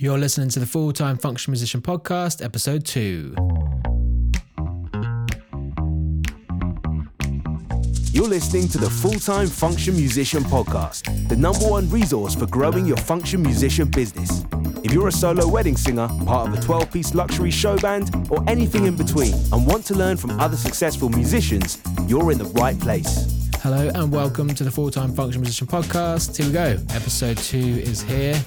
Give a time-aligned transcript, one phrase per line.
[0.00, 3.34] You're listening to the Full Time Function Musician Podcast, episode two.
[8.12, 12.86] You're listening to the Full Time Function Musician Podcast, the number one resource for growing
[12.86, 14.44] your function musician business.
[14.84, 18.44] If you're a solo wedding singer, part of a 12 piece luxury show band, or
[18.48, 22.78] anything in between, and want to learn from other successful musicians, you're in the right
[22.78, 23.50] place.
[23.62, 26.36] Hello and welcome to the Full Time Function Musician Podcast.
[26.36, 26.94] Here we go.
[26.94, 28.40] Episode two is here.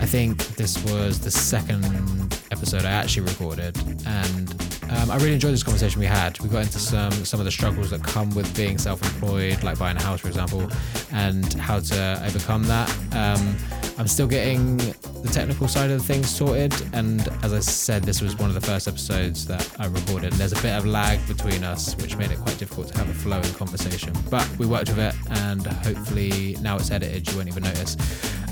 [0.00, 4.50] I think this was the second episode I actually recorded, and
[4.90, 6.38] um, I really enjoyed this conversation we had.
[6.40, 9.96] We got into some some of the struggles that come with being self-employed, like buying
[9.96, 10.70] a house, for example,
[11.12, 12.88] and how to overcome that.
[13.12, 13.56] Um,
[13.98, 18.36] I'm still getting the technical side of things sorted, and as I said, this was
[18.38, 20.32] one of the first episodes that I recorded.
[20.34, 23.14] There's a bit of lag between us, which made it quite difficult to have a
[23.14, 27.64] flowing conversation, but we worked with it, and hopefully now it's edited, you won't even
[27.64, 27.96] notice.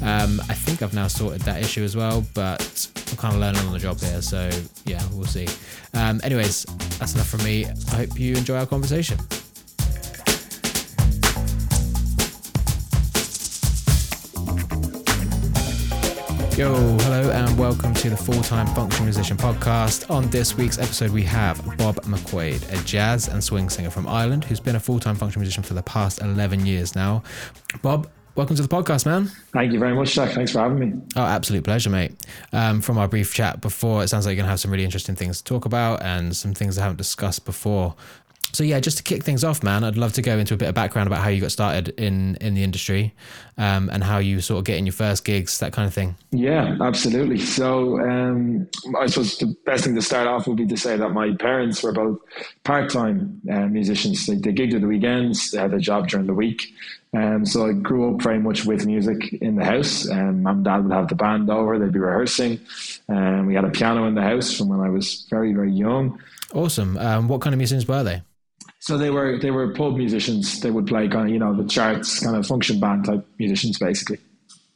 [0.03, 3.63] Um, I think I've now sorted that issue as well, but I'm kind of learning
[3.67, 4.51] on the job here, so
[4.85, 5.49] yeah, we'll see.
[5.95, 6.65] Um, anyways,
[6.99, 7.65] that's enough from me.
[7.65, 9.19] I hope you enjoy our conversation.
[16.57, 20.11] Yo, hello, and welcome to the Full Time Function Musician podcast.
[20.11, 24.45] On this week's episode, we have Bob McQuaid, a jazz and swing singer from Ireland
[24.45, 27.23] who's been a full time function musician for the past 11 years now.
[27.83, 29.27] Bob, welcome to the podcast, man.
[29.53, 30.33] Thank you very much, Jack.
[30.33, 31.03] Thanks for having me.
[31.17, 32.13] Oh, absolute pleasure, mate.
[32.53, 34.85] Um, from our brief chat before, it sounds like you're going to have some really
[34.85, 37.95] interesting things to talk about and some things I haven't discussed before.
[38.53, 40.69] So yeah, just to kick things off, man, I'd love to go into a bit
[40.69, 43.13] of background about how you got started in in the industry,
[43.59, 46.17] um, and how you sort of get in your first gigs, that kind of thing.
[46.31, 47.39] Yeah, absolutely.
[47.39, 48.67] So um,
[48.99, 51.83] I suppose the best thing to start off would be to say that my parents
[51.83, 52.19] were both
[52.65, 54.25] part time uh, musicians.
[54.27, 55.51] They, they gigged at the weekends.
[55.51, 56.73] They had a job during the week.
[57.17, 60.09] Um, so I grew up very much with music in the house.
[60.11, 62.61] Um, Mum and dad would have the band over, they'd be rehearsing.
[63.09, 66.21] Um, we had a piano in the house from when I was very, very young.
[66.53, 66.99] Awesome.
[66.99, 68.23] Um, what kind of musicians were they?
[68.81, 70.61] So they were they were pub musicians.
[70.61, 73.79] They would play kind of you know the charts, kind of function band type musicians,
[73.79, 74.19] basically.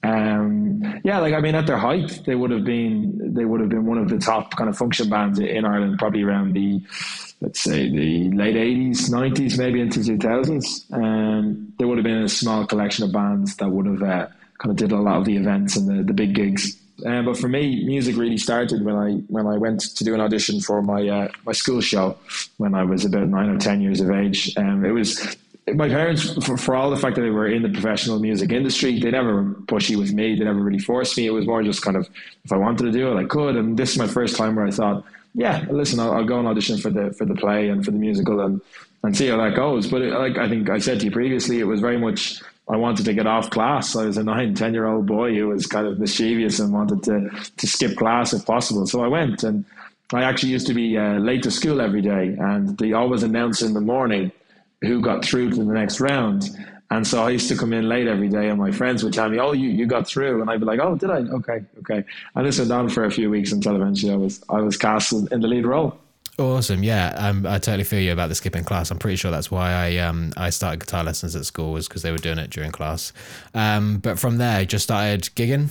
[0.02, 3.68] Um, yeah, like I mean, at their height, they would have been they would have
[3.68, 6.80] been one of the top kind of function bands in Ireland, probably around the
[7.40, 10.86] let's say the late eighties, nineties, maybe into two thousands.
[10.92, 14.26] Um, there would have been a small collection of bands that would have uh,
[14.58, 16.76] kind of did a lot of the events and the, the big gigs.
[17.04, 20.20] Um, but for me, music really started when I when I went to do an
[20.20, 22.18] audition for my uh, my school show
[22.58, 24.54] when I was about nine or ten years of age.
[24.56, 25.36] Um, it was
[25.72, 28.98] my parents, for, for all the fact that they were in the professional music industry,
[28.98, 30.38] they never pushy with me.
[30.38, 31.26] They never really forced me.
[31.26, 32.08] It was more just kind of
[32.44, 33.56] if I wanted to do it, I could.
[33.56, 35.04] And this is my first time where I thought,
[35.34, 37.98] yeah, listen, I'll, I'll go and audition for the for the play and for the
[37.98, 38.60] musical and
[39.02, 39.86] and see how that goes.
[39.86, 42.76] But it, like I think I said to you previously, it was very much I
[42.76, 43.96] wanted to get off class.
[43.96, 47.02] I was a nine, ten year old boy who was kind of mischievous and wanted
[47.04, 48.86] to, to skip class if possible.
[48.86, 49.64] So I went and
[50.12, 53.62] I actually used to be uh, late to school every day and they always announce
[53.62, 54.30] in the morning
[54.82, 56.48] who got through to the next round.
[56.92, 59.28] And so I used to come in late every day and my friends would tell
[59.28, 60.40] me, oh, you, you got through.
[60.40, 61.18] And I'd be like, oh, did I?
[61.18, 62.04] Okay, okay.
[62.34, 65.12] And this went on for a few weeks until eventually I was, I was cast
[65.12, 65.96] in the lead role.
[66.38, 67.12] Awesome, yeah.
[67.16, 68.90] Um, I totally feel you about the skipping class.
[68.90, 72.00] I'm pretty sure that's why I um, I started guitar lessons at school was because
[72.00, 73.12] they were doing it during class.
[73.52, 75.68] Um, but from there, just started gigging.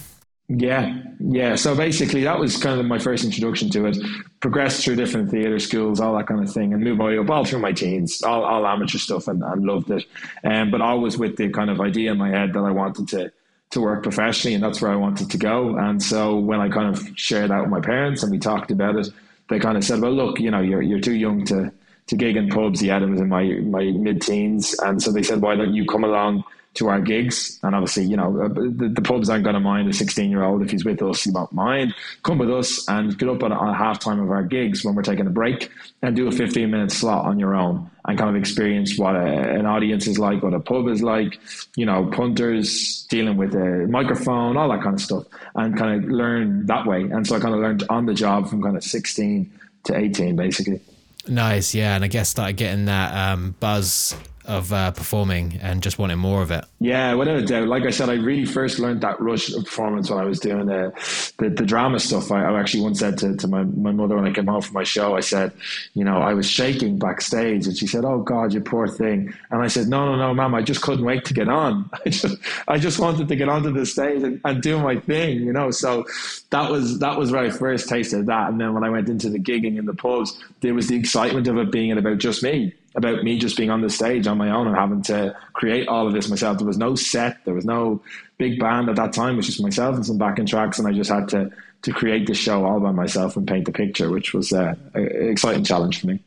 [0.52, 1.56] Yeah, yeah.
[1.56, 3.98] So basically, that was kind of my first introduction to it.
[4.40, 7.46] Progressed through different theatre schools, all that kind of thing, and moved my up all
[7.46, 10.04] through my teens, all, all amateur stuff, and, and loved it.
[10.44, 13.32] Um, but always with the kind of idea in my head that I wanted to
[13.72, 15.78] to work professionally, and that's where I wanted to go.
[15.78, 18.96] And so when I kind of shared that with my parents and we talked about
[18.96, 19.08] it,
[19.50, 21.72] they kind of said, "Well, look, you know, you're you're too young to
[22.10, 25.24] to gig in pubs." Yeah, I was in my my mid teens, and so they
[25.24, 26.44] said, "Why don't you come along
[26.76, 29.90] to our gigs?" And obviously, you know, uh, the, the pubs aren't going to mind
[29.90, 31.24] a sixteen year old if he's with us.
[31.24, 31.94] He won't mind.
[32.24, 35.04] Come with us and get up at a half time of our gigs when we're
[35.04, 35.72] taking a break
[36.02, 39.54] and do a fifteen minute slot on your own and kind of experience what a,
[39.60, 41.40] an audience is like, what a pub is like.
[41.76, 46.10] You know, punters dealing with a microphone, all that kind of stuff, and kind of
[46.10, 47.02] learn that way.
[47.02, 49.52] And so I kind of learned on the job from kind of 16
[49.86, 50.82] to 18, basically.
[51.30, 54.16] Nice, yeah, and I guess started getting that um, buzz
[54.50, 56.66] of uh, performing and just wanting more of it.
[56.80, 57.68] Yeah, without a doubt.
[57.68, 60.66] Like I said, I really first learned that rush of performance when I was doing
[60.66, 60.92] the
[61.38, 62.32] the, the drama stuff.
[62.32, 64.74] I, I, actually once said to, to my, my mother when I came home from
[64.74, 65.54] my show, I said,
[65.94, 69.62] you know, I was shaking backstage, and she said, "Oh God, you poor thing." And
[69.62, 71.88] I said, "No, no, no, Mom, I just couldn't wait to get on.
[72.06, 72.38] I just
[72.68, 75.70] I just wanted to get onto the stage and, and do my thing, you know."
[75.70, 76.06] So
[76.50, 79.30] that was that was where I first tasted that, and then when I went into
[79.30, 82.74] the gigging in the pubs, there was the excitement of it being about just me
[82.96, 86.08] about me just being on the stage on my own and having to create all
[86.08, 86.58] of this myself.
[86.58, 88.02] There was no set, there was no
[88.38, 89.34] big band at that time.
[89.34, 91.52] It was just myself and some backing tracks, and I just had to
[91.82, 95.30] to create the show all by myself and paint the picture, which was uh, an
[95.30, 96.22] exciting challenge for me.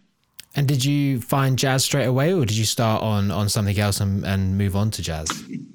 [0.54, 4.00] And did you find jazz straight away, or did you start on on something else
[4.00, 5.28] and, and move on to jazz?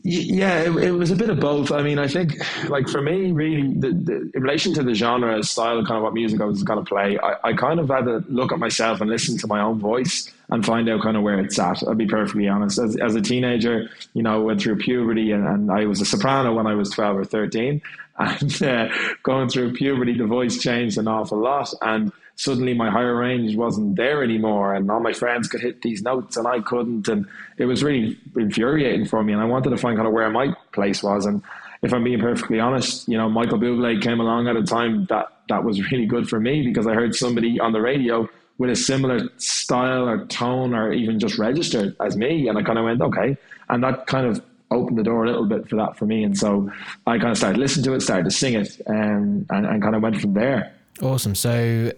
[0.04, 1.72] Yeah, it, it, was a bit of both.
[1.72, 2.38] I mean, I think,
[2.70, 6.14] like for me, really, the, the, in relation to the genre, style, kind of what
[6.14, 9.02] music I was going to play, I, I kind of had to look at myself
[9.02, 11.82] and listen to my own voice and find out kind of where it's at.
[11.84, 12.78] I'll be perfectly honest.
[12.78, 16.06] As, as a teenager, you know, I went through puberty and, and I was a
[16.06, 17.82] soprano when I was 12 or 13.
[18.20, 18.90] And uh,
[19.22, 21.72] going through puberty, the voice changed an awful lot.
[21.84, 26.02] And suddenly my higher range wasn't there anymore and all my friends could hit these
[26.04, 27.26] notes and I couldn't and
[27.58, 30.56] it was really infuriating for me and I wanted to find kind of where my
[30.72, 31.42] place was and
[31.82, 35.28] if I'm being perfectly honest, you know, Michael Bublé came along at a time that
[35.50, 38.76] that was really good for me because I heard somebody on the radio with a
[38.76, 43.02] similar style or tone or even just registered as me and I kind of went
[43.02, 43.38] okay
[43.70, 46.38] and that kind of opened the door a little bit for that for me and
[46.38, 46.70] so
[47.06, 49.96] I kind of started listening to it started to sing it um, and, and kind
[49.96, 50.74] of went from there.
[51.02, 51.36] Awesome.
[51.36, 51.92] So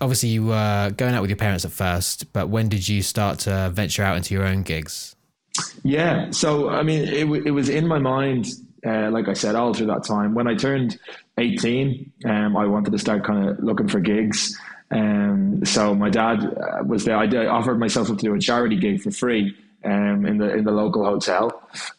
[0.00, 3.40] obviously you were going out with your parents at first, but when did you start
[3.40, 5.14] to venture out into your own gigs?
[5.82, 8.48] Yeah, so I mean, it, it was in my mind,
[8.84, 10.34] uh, like I said, all through that time.
[10.34, 10.98] When I turned
[11.38, 14.58] 18, um, I wanted to start kind of looking for gigs.
[14.90, 17.16] Um, so my dad uh, was there.
[17.16, 20.64] I offered myself up to do a charity gig for free um, in the in
[20.64, 21.53] the local hotel.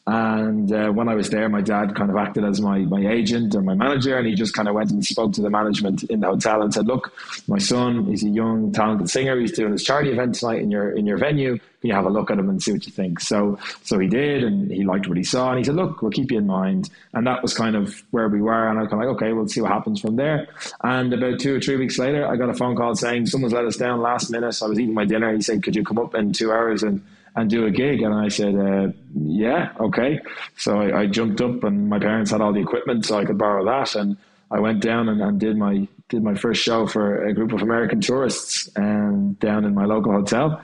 [0.07, 3.55] And uh, when I was there, my dad kind of acted as my my agent
[3.55, 6.19] or my manager, and he just kind of went and spoke to the management in
[6.19, 7.13] the hotel and said, "Look,
[7.47, 9.39] my son, he's a young talented singer.
[9.39, 11.57] He's doing his charity event tonight in your in your venue.
[11.81, 14.07] Can you have a look at him and see what you think?" So so he
[14.07, 16.47] did, and he liked what he saw, and he said, "Look, we'll keep you in
[16.47, 19.15] mind." And that was kind of where we were, and I was kind of like,
[19.17, 20.47] "Okay, we'll see what happens from there."
[20.83, 23.65] And about two or three weeks later, I got a phone call saying someone's let
[23.65, 24.53] us down last minute.
[24.53, 25.33] So I was eating my dinner.
[25.33, 27.01] He said, "Could you come up in two hours and?"
[27.35, 28.01] And do a gig.
[28.01, 30.19] And I said, uh, yeah, okay.
[30.57, 33.37] So I, I, jumped up and my parents had all the equipment so I could
[33.37, 33.95] borrow that.
[33.95, 34.17] And
[34.51, 37.61] I went down and, and did my did my first show for a group of
[37.61, 40.61] American tourists um, down in my local hotel.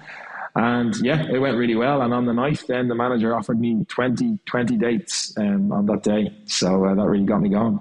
[0.53, 2.01] And yeah, it went really well.
[2.01, 6.03] And on the night, then the manager offered me 20, 20 dates um, on that
[6.03, 6.31] day.
[6.45, 7.79] So uh, that really got me going.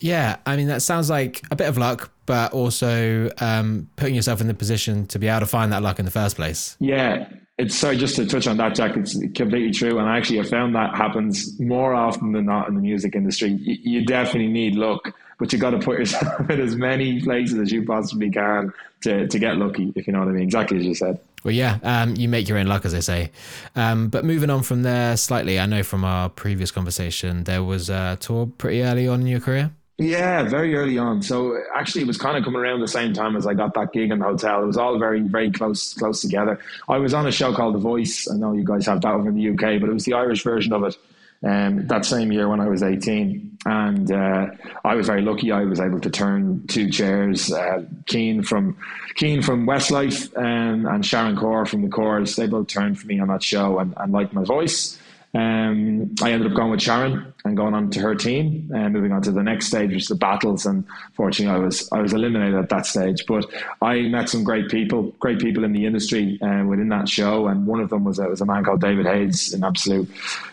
[0.00, 4.40] Yeah, I mean, that sounds like a bit of luck, but also um, putting yourself
[4.40, 6.76] in the position to be able to find that luck in the first place.
[6.80, 7.28] Yeah,
[7.58, 10.42] it's sorry just to touch on that jack it's completely true and I actually i
[10.42, 13.50] found that happens more often than not in the music industry.
[13.50, 17.58] You, you definitely need luck but you got to put yourself in as many places
[17.58, 18.72] as you possibly can
[19.02, 20.44] to, to get lucky if you know what i mean.
[20.44, 21.18] Exactly as you said.
[21.44, 23.30] Well yeah um, you make your own luck as they say.
[23.74, 27.88] Um, but moving on from there slightly i know from our previous conversation there was
[27.88, 31.22] a tour pretty early on in your career yeah, very early on.
[31.22, 33.92] So actually, it was kind of coming around the same time as I got that
[33.92, 34.62] gig in the hotel.
[34.62, 36.60] It was all very, very close, close together.
[36.88, 38.28] I was on a show called The Voice.
[38.30, 40.42] I know you guys have that over in the UK, but it was the Irish
[40.42, 40.98] version of it.
[41.44, 44.46] Um, that same year when I was 18, and uh,
[44.84, 45.52] I was very lucky.
[45.52, 47.52] I was able to turn two chairs.
[47.52, 48.76] Uh, Kian from
[49.16, 52.36] Kian from Westlife um, and Sharon Corr from the Corrs.
[52.36, 54.98] They both turned for me on that show and, and liked my voice.
[55.36, 59.12] Um, I ended up going with Sharon and going on to her team and moving
[59.12, 60.64] on to the next stage, which is the battles.
[60.64, 63.26] And fortunately, I was I was eliminated at that stage.
[63.26, 63.44] But
[63.82, 67.48] I met some great people, great people in the industry uh, within that show.
[67.48, 70.08] And one of them was, uh, was a man called David Hayes, an absolute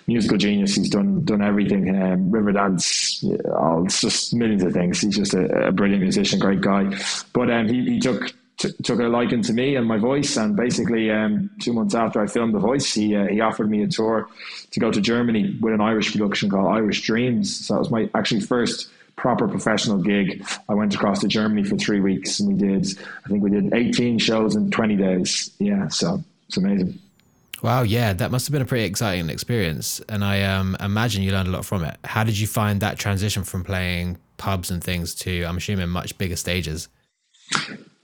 [0.08, 0.76] musical genius.
[0.76, 3.24] He's done done everything, um, Riverdance,
[3.56, 5.00] all, it's just millions of things.
[5.00, 6.94] He's just a, a brilliant musician, great guy.
[7.32, 10.38] But um, he, he took t- took a liking to me and my voice.
[10.38, 13.84] And basically, um, two months after I filmed The Voice, he uh, he offered me
[13.84, 14.28] a tour
[14.72, 17.66] to go to Germany with an Irish production called Irish Dreams.
[17.66, 20.46] So it was my actually first proper professional gig.
[20.68, 22.88] I went across to Germany for three weeks, and we did
[23.26, 25.52] I think we did 18 shows in 20 days.
[25.60, 27.00] Yeah, so it's amazing.
[27.62, 31.32] Wow, yeah, that must have been a pretty exciting experience, and I um, imagine you
[31.32, 31.96] learned a lot from it.
[32.04, 36.18] How did you find that transition from playing pubs and things to, I'm assuming, much
[36.18, 36.90] bigger stages?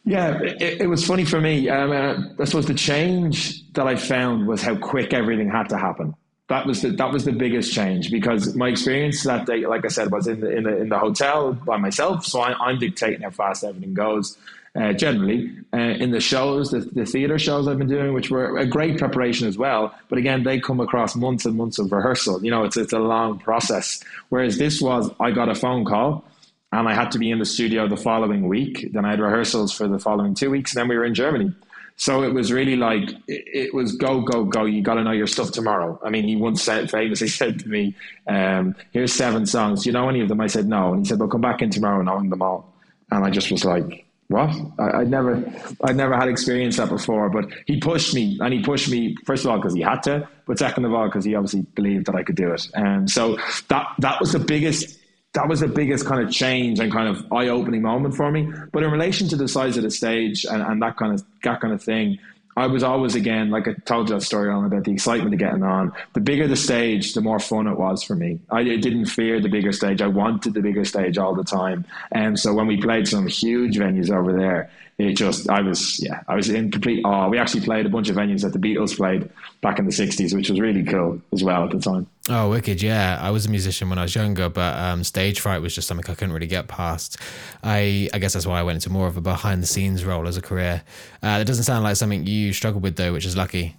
[0.09, 1.69] Yeah, it, it, was funny for me.
[1.69, 5.77] Um, uh, I suppose the change that I found was how quick everything had to
[5.77, 6.15] happen.
[6.47, 9.89] That was the, that was the biggest change because my experience that day, like I
[9.89, 12.25] said, was in the in the, in the hotel by myself.
[12.25, 14.35] So I, am dictating how fast everything goes.
[14.75, 18.57] Uh, generally, uh, in the shows, the, the theater shows I've been doing, which were
[18.57, 19.93] a great preparation as well.
[20.09, 22.43] But again, they come across months and months of rehearsal.
[22.43, 24.03] You know, it's it's a long process.
[24.29, 26.25] Whereas this was, I got a phone call
[26.71, 28.89] and I had to be in the studio the following week.
[28.91, 31.53] Then I had rehearsals for the following two weeks, then we were in Germany.
[31.99, 34.63] So it was really like it, was go go go.
[34.63, 35.99] You got to know your stuff tomorrow.
[36.01, 37.93] I mean, he once said famously said to me,
[38.25, 39.83] um, "Here's seven songs.
[39.83, 41.61] Do you know any of them?" I said no, and he said, "Well, come back
[41.61, 42.73] in tomorrow knowing them all."
[43.11, 45.43] And I just was like, "What?" I, would never,
[45.83, 47.29] I'd never had experience that before.
[47.29, 50.25] But he pushed me, and he pushed me first of all because he had to,
[50.47, 52.65] but second of all because he obviously believed that I could do it.
[52.75, 54.98] And so that that was the biggest
[55.33, 58.51] that was the biggest kind of change and kind of eye opening moment for me.
[58.71, 61.61] But in relation to the size of the stage and, and that kind of that
[61.61, 62.17] kind of thing,
[62.57, 65.39] I was always again like I told you that story on about the excitement of
[65.39, 65.93] getting on.
[66.13, 68.39] The bigger the stage, the more fun it was for me.
[68.49, 70.01] I didn't fear the bigger stage.
[70.01, 71.85] I wanted the bigger stage all the time.
[72.11, 76.21] And so when we played some huge venues over there, it just I was yeah
[76.27, 77.29] I was in complete awe.
[77.29, 79.29] We actually played a bunch of venues that the Beatles played
[79.61, 82.05] back in the '60s, which was really cool as well at the time.
[82.29, 82.81] Oh, wicked!
[82.81, 85.87] Yeah, I was a musician when I was younger, but um, stage fright was just
[85.87, 87.17] something I couldn't really get past.
[87.63, 90.27] I I guess that's why I went into more of a behind the scenes role
[90.27, 90.83] as a career.
[91.23, 93.77] Uh, that doesn't sound like something you struggled with though, which is lucky.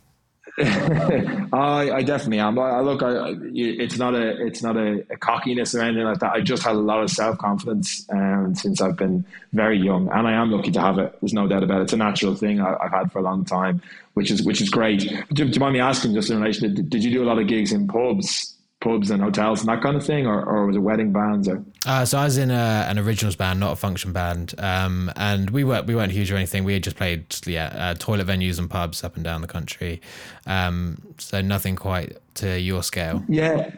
[0.58, 2.58] I, I definitely am.
[2.58, 6.32] I, look, I, it's not a it's not a, a, cockiness or anything like that.
[6.32, 10.26] I just had a lot of self confidence um, since I've been very young, and
[10.26, 11.16] I am lucky to have it.
[11.20, 11.84] There's no doubt about it.
[11.84, 13.80] It's a natural thing I, have had for a long time,
[14.14, 15.00] which is which is great.
[15.32, 17.38] Do, do you mind me asking, just in relation, to, did you do a lot
[17.38, 18.54] of gigs in pubs?
[18.80, 21.48] Pubs and hotels and that kind of thing, or, or was it wedding bands?
[21.48, 21.62] Or?
[21.86, 25.50] Uh, so I was in a, an originals band, not a function band, um, and
[25.50, 26.64] we weren't we weren't huge or anything.
[26.64, 30.00] We had just played yeah uh, toilet venues and pubs up and down the country,
[30.46, 33.22] um, so nothing quite to your scale.
[33.28, 33.70] Yeah.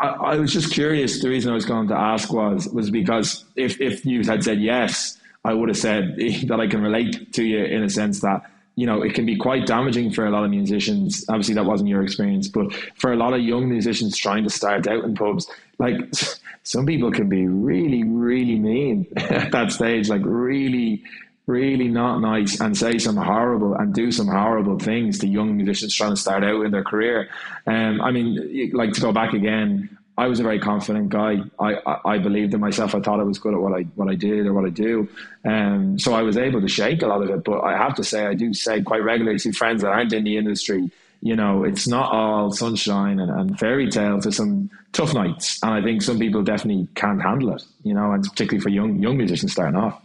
[0.00, 1.22] I, I was just curious.
[1.22, 4.60] The reason I was going to ask was was because if, if you had said
[4.60, 6.16] yes, I would have said
[6.46, 8.42] that I can relate to you in a sense that
[8.76, 11.24] you know, it can be quite damaging for a lot of musicians.
[11.28, 14.86] Obviously, that wasn't your experience, but for a lot of young musicians trying to start
[14.86, 15.96] out in pubs, like
[16.64, 21.02] some people can be really, really mean at that stage, like really,
[21.46, 25.94] really not nice and say some horrible and do some horrible things to young musicians
[25.94, 27.28] trying to start out in their career.
[27.66, 31.38] Um, I mean, like to go back again, I was a very confident guy.
[31.58, 32.94] I, I, I, believed in myself.
[32.94, 35.08] I thought I was good at what I what I did or what I do.
[35.44, 37.42] Um, so I was able to shake a lot of it.
[37.42, 40.22] But I have to say, I do say quite regularly to friends that aren't in
[40.22, 40.90] the industry,
[41.20, 44.22] you know, it's not all sunshine and, and fairy tales.
[44.22, 47.64] There's some tough nights, and I think some people definitely can't handle it.
[47.82, 50.00] You know, and particularly for young young musicians starting off.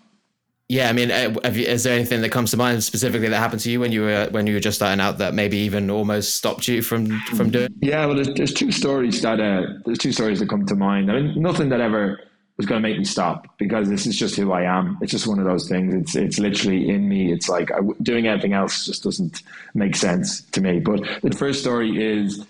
[0.69, 3.61] Yeah, I mean, uh, you, is there anything that comes to mind specifically that happened
[3.61, 6.35] to you when you were when you were just starting out that maybe even almost
[6.35, 7.69] stopped you from from doing?
[7.81, 11.11] Yeah, well, there's, there's two stories that uh, there's two stories that come to mind.
[11.11, 12.19] I mean, nothing that ever
[12.57, 14.99] was going to make me stop because this is just who I am.
[15.01, 15.91] It's just one of those things.
[15.95, 17.31] It's it's literally in me.
[17.31, 19.41] It's like I, doing anything else just doesn't
[19.73, 20.79] make sense to me.
[20.79, 22.45] But the first story is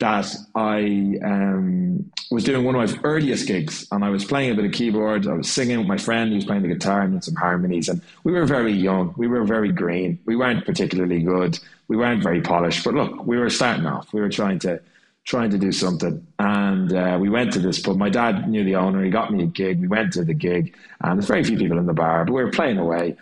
[0.00, 4.54] that I um, was doing one of my earliest gigs and I was playing a
[4.54, 5.26] bit of keyboard.
[5.26, 7.88] I was singing with my friend, he was playing the guitar and some harmonies.
[7.88, 12.22] And we were very young, we were very green, we weren't particularly good, we weren't
[12.22, 12.84] very polished.
[12.84, 14.80] But look, we were starting off, we were trying to
[15.24, 16.26] trying to do something.
[16.38, 17.98] And uh, we went to this pub.
[17.98, 19.78] My dad knew the owner, he got me a gig.
[19.78, 22.42] We went to the gig, and there's very few people in the bar, but we
[22.42, 23.16] were playing away.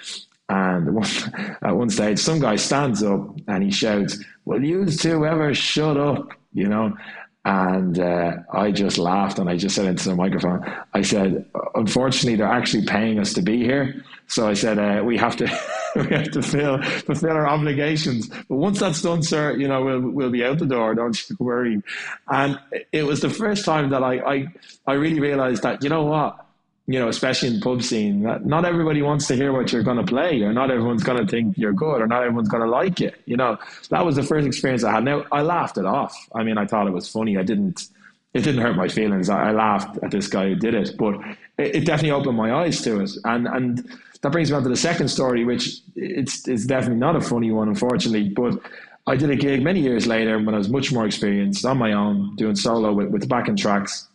[0.49, 1.05] And
[1.63, 5.97] at one stage, some guy stands up and he shouts, Will you two ever shut
[5.97, 6.31] up?
[6.57, 6.97] You know.
[7.45, 12.35] And uh, I just laughed and I just said into the microphone, I said, unfortunately,
[12.35, 14.05] they're actually paying us to be here.
[14.27, 15.45] So I said, uh, we have to,
[15.95, 18.29] we have to fill, fulfill our obligations.
[18.49, 20.97] But once that's done, sir, you know, we'll, we'll be out the door.
[20.97, 21.83] Don't you worry.
[22.29, 22.59] And
[22.91, 24.47] it was the first time that I, I,
[24.89, 26.46] I really realized that, you know what?
[26.87, 30.05] You know, especially in pub scene, not everybody wants to hear what you're going to
[30.05, 33.01] play, or not everyone's going to think you're good, or not everyone's going to like
[33.01, 33.21] it.
[33.27, 33.59] You know,
[33.91, 35.05] that was the first experience I had.
[35.05, 36.15] Now I laughed it off.
[36.35, 37.37] I mean, I thought it was funny.
[37.37, 37.89] I didn't.
[38.35, 39.31] It didn't hurt my feelings.
[39.31, 41.15] I, I laughed at this guy who did it, but
[41.59, 43.11] it, it, definitely opened my eyes to it.
[43.25, 43.91] And and
[44.21, 47.51] that brings me on to the second story, which it's it's definitely not a funny
[47.51, 48.61] one, unfortunately, but.
[49.09, 51.93] I did a gig many years later when I was much more experienced on my
[51.93, 54.09] own, doing solo with, with backing tracks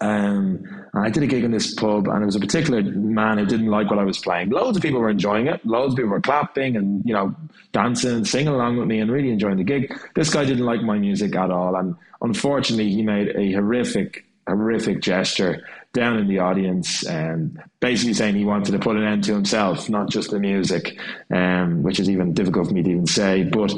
[0.00, 3.46] um, I did a gig in this pub, and it was a particular man who
[3.46, 4.50] didn't like what I was playing.
[4.50, 5.64] Loads of people were enjoying it.
[5.64, 7.34] Loads of people were clapping and you know
[7.72, 9.92] dancing, singing along with me, and really enjoying the gig.
[10.14, 15.00] This guy didn't like my music at all, and unfortunately, he made a horrific, horrific
[15.00, 19.34] gesture down in the audience, and basically saying he wanted to put an end to
[19.34, 20.98] himself, not just the music,
[21.30, 23.74] um, which is even difficult for me to even say, but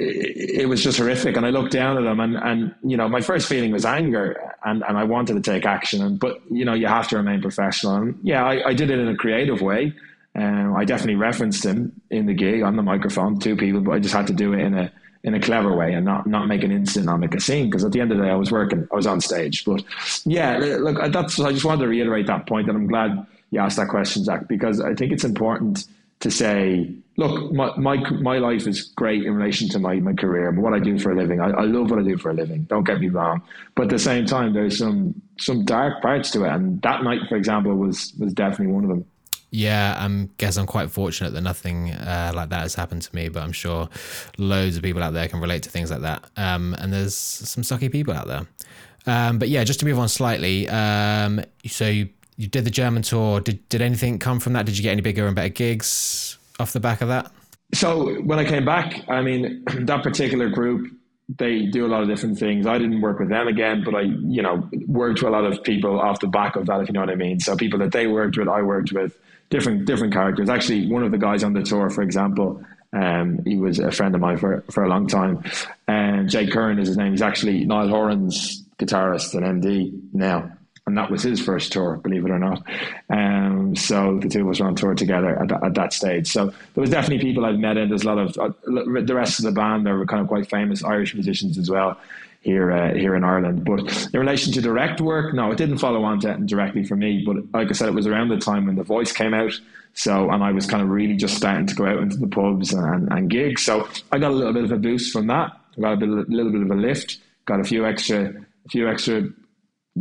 [0.00, 1.36] it, was just horrific.
[1.36, 4.54] And I looked down at him and, and, you know, my first feeling was anger
[4.64, 6.02] and, and I wanted to take action.
[6.02, 7.96] And, but, you know, you have to remain professional.
[7.96, 9.92] And yeah, I, I did it in a creative way.
[10.34, 13.98] Um, I definitely referenced him in the gig on the microphone, two people, but I
[13.98, 14.92] just had to do it in a,
[15.22, 17.68] in a clever way and not, not make an incident not make a scene.
[17.68, 19.64] Because at the end of the day, I was working, I was on stage.
[19.66, 19.84] But
[20.24, 23.76] yeah, look, that's, I just wanted to reiterate that point and I'm glad you asked
[23.76, 25.84] that question, Jack, because I think it's important
[26.20, 30.48] to say, look, my, my, my life is great in relation to my, my career
[30.48, 31.40] and what I do for a living.
[31.40, 32.64] I, I love what I do for a living.
[32.64, 33.42] Don't get me wrong.
[33.74, 36.50] But at the same time, there's some, some dark parts to it.
[36.50, 39.04] And that night, for example, was, was definitely one of them.
[39.50, 43.28] Yeah, I guess I'm quite fortunate that nothing uh, like that has happened to me,
[43.28, 43.88] but I'm sure
[44.38, 46.24] loads of people out there can relate to things like that.
[46.36, 48.46] Um, and there's some sucky people out there.
[49.06, 50.68] Um, but yeah, just to move on slightly.
[50.68, 53.40] Um, so you, you did the German tour.
[53.40, 54.64] Did did anything come from that?
[54.64, 57.30] Did you get any bigger and better gigs off the back of that?
[57.74, 60.90] So when I came back, I mean, that particular group,
[61.28, 62.66] they do a lot of different things.
[62.66, 65.62] I didn't work with them again, but I, you know, worked with a lot of
[65.62, 67.40] people off the back of that, if you know what I mean.
[67.40, 69.14] So people that they worked with, I worked with
[69.50, 70.48] different different characters.
[70.48, 74.14] Actually, one of the guys on the tour, for example, um, he was a friend
[74.14, 75.44] of mine for for a long time.
[75.86, 77.10] And Jay Kern is his name.
[77.10, 80.52] He's actually Niall Horan's guitarist and MD now
[80.90, 82.64] and that was his first tour, believe it or not.
[83.08, 86.26] Um, so the two of us were on tour together at, that, at that stage.
[86.26, 87.90] So there was definitely people I've met in.
[87.90, 89.84] There's a lot of uh, the rest of the band.
[89.84, 91.96] Were kind of quite famous Irish musicians as well
[92.40, 93.64] here uh, here in Ireland.
[93.64, 97.22] But in relation to direct work, no, it didn't follow on to directly for me.
[97.24, 99.52] But like I said, it was around the time when The Voice came out.
[99.94, 102.72] So, and I was kind of really just starting to go out into the pubs
[102.72, 103.62] and, and gigs.
[103.62, 105.52] So I got a little bit of a boost from that.
[105.78, 107.18] I got a, bit, a little bit of a lift.
[107.44, 108.32] Got a few extra,
[108.66, 109.28] a few extra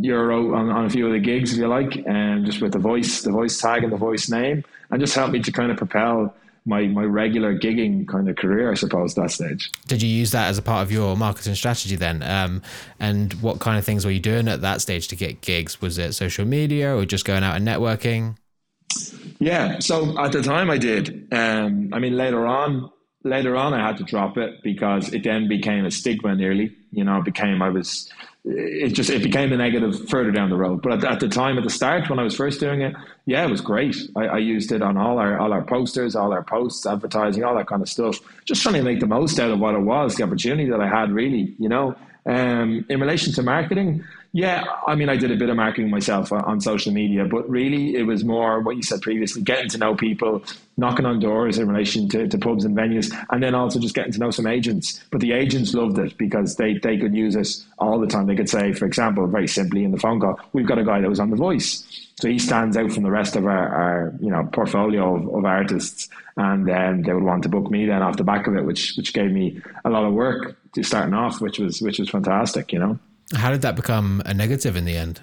[0.02, 2.80] euro on, on a few of the gigs, if you like, and just with the
[2.80, 5.78] voice, the voice tag and the voice name, and just helped me to kind of
[5.78, 6.34] propel
[6.66, 9.72] my my regular gigging kind of career, I suppose, that stage.
[9.88, 12.22] Did you use that as a part of your marketing strategy then?
[12.24, 12.62] Um,
[13.00, 15.82] and what kind of things were you doing at that stage to get gigs?
[15.82, 18.36] Was it social media or just going out and networking?
[19.40, 21.28] Yeah, so at the time I did.
[21.32, 22.90] Um, I mean, later on,
[23.24, 26.76] later on I had to drop it because it then became a stigma nearly.
[26.92, 28.10] You know, it became I was
[28.46, 30.82] it just it became a negative further down the road.
[30.82, 33.46] But at, at, the time, at the start, when I was first doing it, yeah,
[33.46, 33.96] it was great.
[34.16, 37.56] I, I, used it on all our all our posters, all our posts, advertising, all
[37.56, 38.20] that kind of stuff.
[38.46, 40.88] Just trying to make the most out of what it was, the opportunity that I
[40.88, 41.54] had, really.
[41.60, 41.96] You know,
[42.30, 46.32] um, in relation to marketing, yeah, I mean, I did a bit of marketing myself
[46.32, 49.96] on social media, but really it was more what you said previously getting to know
[49.96, 50.44] people,
[50.78, 54.12] knocking on doors in relation to, to pubs and venues, and then also just getting
[54.12, 55.04] to know some agents.
[55.10, 57.48] But the agents loved it because they, they could use it
[57.80, 58.28] all the time.
[58.28, 61.02] They could say, for example, very simply in the phone call, we've got a guy
[61.02, 62.06] that was on The Voice.
[62.22, 65.46] So he stands out from the rest of our, our you know portfolio of, of
[65.46, 66.08] artists,
[66.38, 68.94] and then they would want to book me then off the back of it, which
[68.98, 72.80] which gave me a lot of work starting off, which was which was fantastic, you
[72.80, 73.00] know.
[73.36, 75.22] How did that become a negative in the end?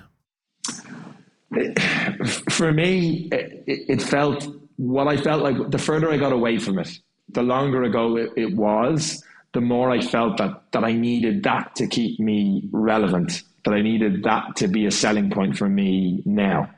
[2.51, 6.79] For me, it, it felt what I felt like the further I got away from
[6.79, 6.99] it,
[7.31, 11.75] the longer ago it, it was, the more I felt that that I needed that
[11.77, 16.23] to keep me relevant, that I needed that to be a selling point for me
[16.25, 16.71] now.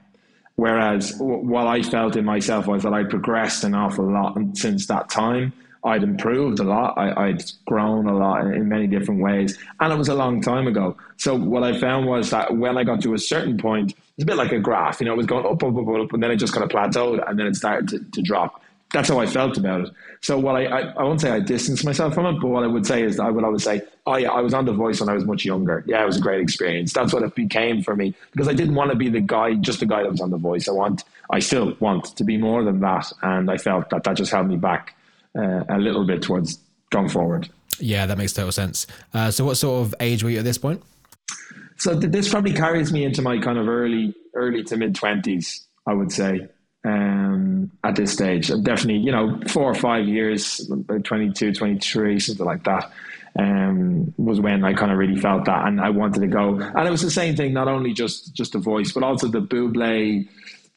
[0.56, 5.08] Whereas what I felt in myself was that I'd progressed an awful lot since that
[5.08, 5.52] time
[5.84, 6.98] I'd improved a lot.
[6.98, 9.58] I, would grown a lot in many different ways.
[9.80, 10.96] And it was a long time ago.
[11.16, 14.26] So what I found was that when I got to a certain point, it's a
[14.26, 16.30] bit like a graph, you know, it was going up, up, up, up, and then
[16.30, 18.60] it just kind of plateaued and then it started to, to drop.
[18.92, 19.90] That's how I felt about it.
[20.22, 22.66] So what I, I, I won't say I distanced myself from it, but what I
[22.66, 24.98] would say is that I would always say, oh yeah, I was on The Voice
[24.98, 25.84] when I was much younger.
[25.86, 26.94] Yeah, it was a great experience.
[26.94, 29.80] That's what it became for me because I didn't want to be the guy, just
[29.80, 30.68] the guy that was on The Voice.
[30.68, 33.12] I want, I still want to be more than that.
[33.22, 34.94] And I felt that that just held me back
[35.36, 36.58] uh, a little bit towards
[36.90, 37.48] going forward.
[37.80, 38.86] Yeah, that makes total sense.
[39.14, 40.82] Uh, so, what sort of age were you at this point?
[41.78, 45.66] So th- this probably carries me into my kind of early, early to mid twenties,
[45.86, 46.48] I would say.
[46.84, 50.70] Um, at this stage, definitely, you know, four or five years,
[51.04, 52.90] 22, 23, something like that.
[53.38, 56.54] Um, was when I kind of really felt that, and I wanted to go.
[56.58, 59.40] And it was the same thing, not only just just the voice, but also the
[59.40, 60.26] Buble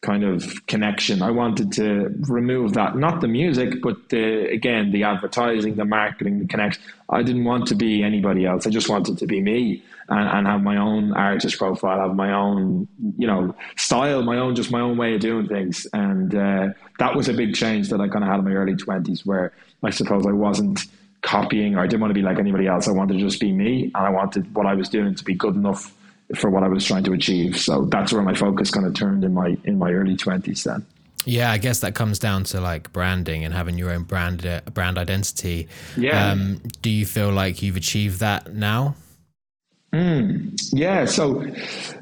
[0.02, 1.22] kind of connection.
[1.22, 6.40] I wanted to remove that, not the music, but the again the advertising, the marketing,
[6.40, 6.82] the connection.
[7.10, 8.66] I didn't want to be anybody else.
[8.66, 12.34] I just wanted to be me and, and have my own artist profile, have my
[12.34, 12.88] own
[13.18, 15.86] you know style, my own just my own way of doing things.
[15.94, 18.76] And uh, that was a big change that I kind of had in my early
[18.76, 20.86] twenties, where I suppose I wasn't
[21.22, 22.88] copying or I didn't want to be like anybody else.
[22.88, 25.36] I wanted to just be me, and I wanted what I was doing to be
[25.36, 25.94] good enough
[26.36, 27.60] for what I was trying to achieve.
[27.60, 30.86] So that's where my focus kind of turned in my in my early twenties then.
[31.26, 34.62] Yeah, I guess that comes down to like branding and having your own brand uh,
[34.74, 35.68] brand identity.
[35.96, 36.32] Yeah.
[36.32, 38.96] Um, do you feel like you've achieved that now?
[39.94, 41.04] Mm, yeah.
[41.04, 41.42] So,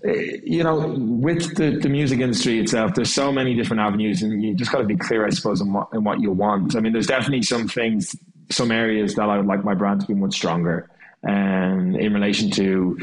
[0.05, 4.43] eh, you know, with the, the music industry itself, there's so many different avenues, and
[4.43, 6.75] you just got to be clear, I suppose, in what, in what you want.
[6.75, 8.15] I mean, there's definitely some things,
[8.51, 10.87] some areas that I would like my brand to be much stronger,
[11.23, 12.99] and in relation to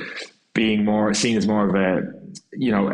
[0.56, 2.12] being more seen as more of a
[2.52, 2.88] you know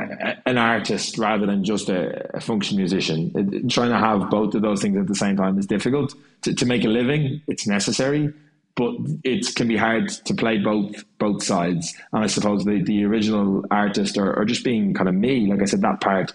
[0.44, 3.30] an artist rather than just a, a function musician.
[3.68, 6.14] Trying to have both of those things at the same time is difficult.
[6.42, 8.34] To, to make a living it's necessary
[8.74, 11.94] but it can be hard to play both both sides.
[12.12, 15.62] And i suppose the, the original artist or, or just being kind of me like
[15.62, 16.32] i said that part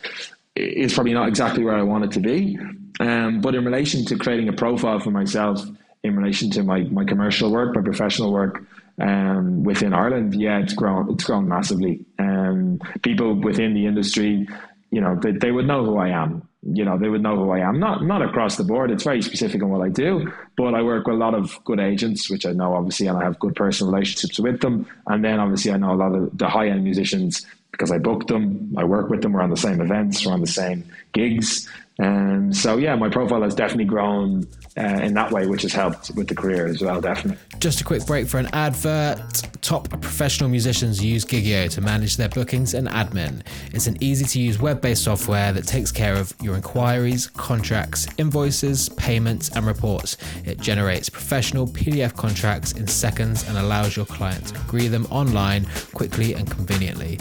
[0.56, 2.58] is probably not exactly where i want it to be.
[3.00, 5.62] Um, but in relation to creating a profile for myself
[6.04, 8.64] in relation to my, my commercial work my professional work
[9.02, 11.12] um, within Ireland, yeah, it's grown.
[11.12, 12.06] It's grown massively.
[12.18, 14.48] Um, people within the industry,
[14.92, 16.48] you know, they, they would know who I am.
[16.64, 17.80] You know, they would know who I am.
[17.80, 18.92] Not not across the board.
[18.92, 20.32] It's very specific on what I do.
[20.58, 23.24] But I work with a lot of good agents, which I know obviously, and I
[23.24, 24.88] have good personal relationships with them.
[25.06, 28.28] And then obviously, I know a lot of the high end musicians because I book
[28.28, 28.74] them.
[28.78, 29.34] I work with them.
[29.34, 30.26] We're on the same events.
[30.26, 31.70] We're on the same gigs.
[32.00, 36.12] And so, yeah, my profile has definitely grown uh, in that way, which has helped
[36.16, 37.42] with the career as well, definitely.
[37.60, 39.20] Just a quick break for an advert.
[39.62, 43.42] Top professional musicians use Gigio to manage their bookings and admin.
[43.74, 48.08] It's an easy to use web based software that takes care of your inquiries, contracts,
[48.18, 50.18] invoices, payments, and reports.
[50.46, 55.66] It generates professional PDF contracts in seconds and allows your client to agree them online
[55.94, 57.20] quickly and conveniently.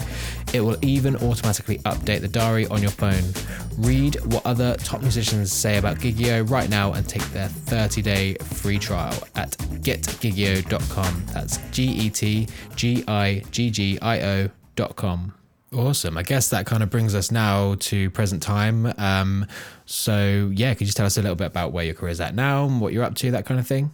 [0.53, 3.23] It will even automatically update the diary on your phone.
[3.77, 8.33] Read what other top musicians say about Gigio right now and take their 30 day
[8.35, 11.23] free trial at getgigio.com.
[11.33, 15.33] That's G E T G I G G I O.com.
[15.73, 16.17] Awesome.
[16.17, 18.93] I guess that kind of brings us now to present time.
[18.97, 19.45] Um,
[19.85, 22.35] so, yeah, could you tell us a little bit about where your career is at
[22.35, 23.91] now and what you're up to, that kind of thing?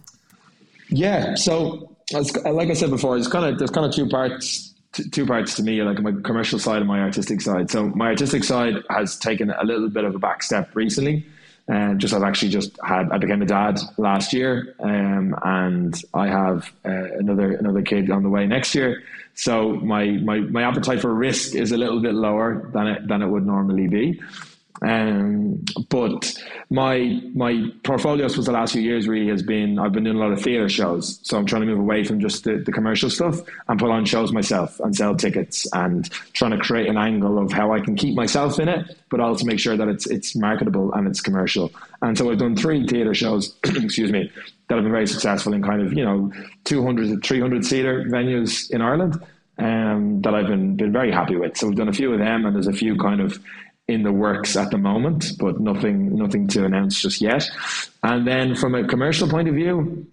[0.88, 1.34] Yeah.
[1.34, 4.73] So, like I said before, it's kind of there's kind of two parts
[5.10, 7.70] two parts to me, like my commercial side and my artistic side.
[7.70, 11.26] So my artistic side has taken a little bit of a back step recently.
[11.66, 16.28] And just I've actually just had I became a dad last year, um, and I
[16.28, 19.02] have uh, another another kid on the way next year.
[19.34, 23.22] So my, my my appetite for risk is a little bit lower than it than
[23.22, 24.20] it would normally be.
[24.82, 26.34] Um, but
[26.68, 30.20] my my portfolio for the last few years really has been I've been doing a
[30.20, 33.08] lot of theatre shows, so I'm trying to move away from just the, the commercial
[33.08, 37.38] stuff and put on shows myself and sell tickets and trying to create an angle
[37.38, 40.34] of how I can keep myself in it, but also make sure that it's it's
[40.34, 41.70] marketable and it's commercial.
[42.02, 44.30] And so I've done three theatre shows, excuse me,
[44.68, 46.32] that have been very successful in kind of you know
[46.64, 49.22] 200 to 300 seater venues in Ireland.
[49.56, 51.56] Um, that I've been been very happy with.
[51.56, 53.38] So we've done a few of them, and there's a few kind of
[53.88, 57.48] in the works at the moment, but nothing nothing to announce just yet.
[58.02, 60.06] And then from a commercial point of view,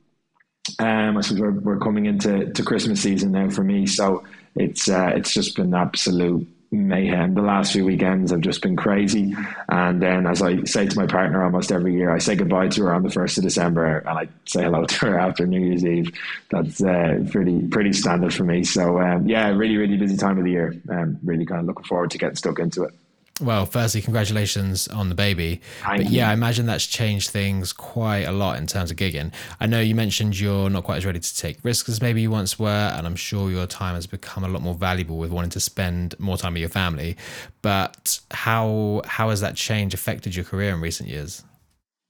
[0.80, 4.24] um, I suppose we're, we're coming into to Christmas season now for me, so
[4.56, 7.34] it's uh, it's just been absolute mayhem.
[7.34, 9.36] The last few weekends have just been crazy.
[9.68, 12.84] And then, as I say to my partner almost every year, I say goodbye to
[12.84, 15.86] her on the first of December, and I say hello to her after New Year's
[15.86, 16.12] Eve.
[16.50, 18.64] That's uh, pretty pretty standard for me.
[18.64, 20.76] So um, yeah, really really busy time of the year.
[20.90, 22.94] Um, really kind of looking forward to getting stuck into it.
[23.42, 25.62] Well, firstly, congratulations on the baby.
[25.84, 29.34] Thank but yeah, I imagine that's changed things quite a lot in terms of gigging.
[29.60, 32.30] I know you mentioned you're not quite as ready to take risks as maybe you
[32.30, 35.50] once were, and I'm sure your time has become a lot more valuable with wanting
[35.52, 37.18] to spend more time with your family.
[37.62, 41.44] But how how has that change affected your career in recent years?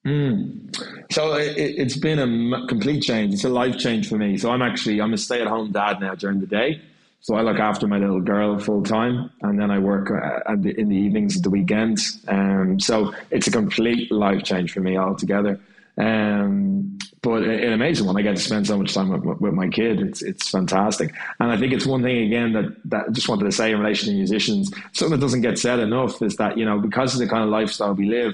[0.06, 0.76] Mm.
[1.12, 3.34] So it, has been a complete change.
[3.34, 4.38] It's a life change for me.
[4.38, 6.82] So I'm actually I'm a stay at home dad now during the day.
[7.21, 10.77] So I look after my little girl full time, and then I work uh, the,
[10.79, 12.19] in the evenings, at the weekends.
[12.27, 15.60] Um, so it's a complete life change for me altogether.
[15.97, 18.17] Um, but an amazing one.
[18.17, 20.01] I get to spend so much time with, with, my kid.
[20.01, 23.45] It's it's fantastic, and I think it's one thing again that that I just wanted
[23.45, 24.71] to say in relation to musicians.
[24.93, 27.49] Something that doesn't get said enough is that you know because of the kind of
[27.49, 28.34] lifestyle we live,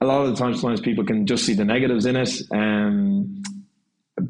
[0.00, 2.30] a lot of the times, sometimes people can just see the negatives in it.
[2.50, 3.42] Um,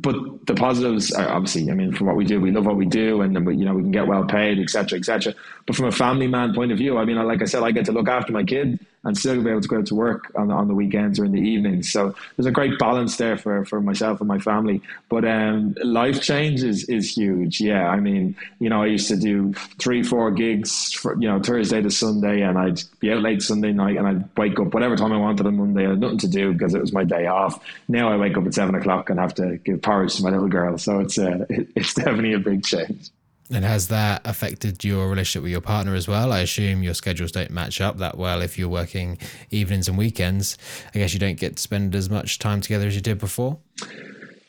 [0.00, 2.86] but the positives are obviously, I mean, from what we do, we love what we
[2.86, 5.34] do, and you know we can get well paid, etc., etc.
[5.66, 7.84] But from a family man point of view, I mean, like I said, I get
[7.86, 10.48] to look after my kid and still be able to go out to work on
[10.48, 11.90] the, on the weekends or in the evenings.
[11.90, 14.80] So there's a great balance there for, for myself and my family.
[15.08, 17.60] But um, life change is, is huge.
[17.60, 21.40] Yeah, I mean, you know, I used to do three, four gigs, for, you know,
[21.40, 24.96] Thursday to Sunday, and I'd be out late Sunday night, and I'd wake up whatever
[24.96, 25.86] time I wanted on Monday.
[25.86, 27.60] I had nothing to do because it was my day off.
[27.88, 30.48] Now I wake up at seven o'clock and have to give porridge to my little
[30.48, 30.78] girl.
[30.78, 33.10] So it's uh, it's definitely a big change.
[33.52, 36.32] And has that affected your relationship with your partner as well?
[36.32, 39.18] I assume your schedules don't match up that well if you're working
[39.50, 40.56] evenings and weekends.
[40.94, 43.58] I guess you don't get to spend as much time together as you did before.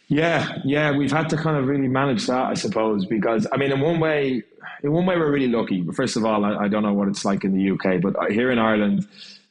[0.08, 3.72] Yeah, yeah, we've had to kind of really manage that, I suppose, because I mean,
[3.72, 4.44] in one way,
[4.84, 5.84] in one way, we're really lucky.
[5.92, 8.52] First of all, I, I don't know what it's like in the UK, but here
[8.52, 9.08] in Ireland,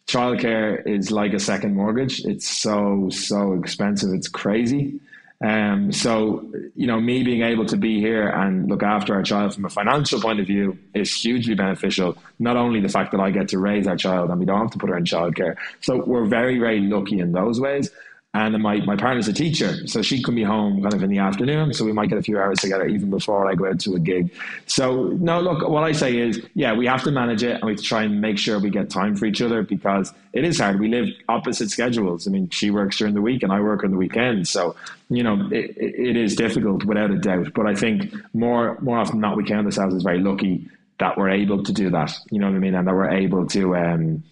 [0.06, 2.24] childcare is like a second mortgage.
[2.24, 4.12] It's so so expensive.
[4.12, 5.00] It's crazy.
[5.42, 9.54] Um, so, you know, me being able to be here and look after our child
[9.54, 12.16] from a financial point of view is hugely beneficial.
[12.38, 14.70] Not only the fact that I get to raise our child and we don't have
[14.70, 15.56] to put her in childcare.
[15.80, 17.90] So we're very, very lucky in those ways.
[18.34, 21.18] And my, my partner's a teacher, so she can be home kind of in the
[21.18, 21.74] afternoon.
[21.74, 23.98] So we might get a few hours together even before I go out to a
[23.98, 24.32] gig.
[24.64, 27.72] So, no, look, what I say is, yeah, we have to manage it and we
[27.72, 30.58] have to try and make sure we get time for each other because it is
[30.58, 30.80] hard.
[30.80, 32.26] We live opposite schedules.
[32.26, 34.48] I mean, she works during the week and I work on the weekend.
[34.48, 34.76] So,
[35.10, 37.52] you know, it, it is difficult without a doubt.
[37.54, 41.18] But I think more, more often than not, we count ourselves as very lucky that
[41.18, 42.18] we're able to do that.
[42.30, 42.74] You know what I mean?
[42.74, 44.22] And that we're able to, um,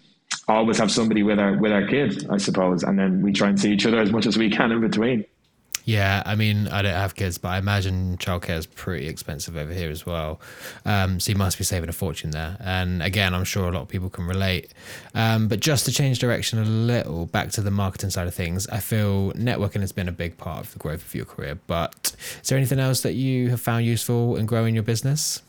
[0.47, 3.59] always have somebody with our with our kid, I suppose, and then we try and
[3.59, 5.25] see each other as much as we can in between.
[5.83, 9.73] Yeah, I mean, I don't have kids, but I imagine childcare is pretty expensive over
[9.73, 10.39] here as well.
[10.85, 12.57] Um, so you must be saving a fortune there.
[12.59, 14.71] And again, I'm sure a lot of people can relate.
[15.15, 18.67] Um, but just to change direction a little, back to the marketing side of things,
[18.67, 21.57] I feel networking has been a big part of the growth of your career.
[21.65, 25.41] But is there anything else that you have found useful in growing your business?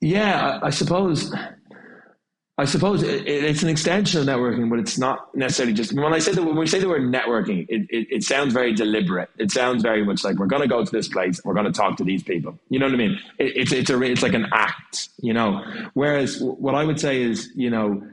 [0.00, 1.34] Yeah, I, I suppose
[2.56, 5.92] I suppose it, it's an extension of networking, but it's not necessarily just.
[5.92, 8.72] When I say that, when we say the word networking, it, it, it sounds very
[8.72, 9.28] deliberate.
[9.38, 11.72] It sounds very much like we're going to go to this place, we're going to
[11.72, 12.56] talk to these people.
[12.68, 13.18] You know what I mean?
[13.38, 15.08] It, it's it's a it's like an act.
[15.20, 15.64] You know.
[15.94, 18.06] Whereas what I would say is, you know,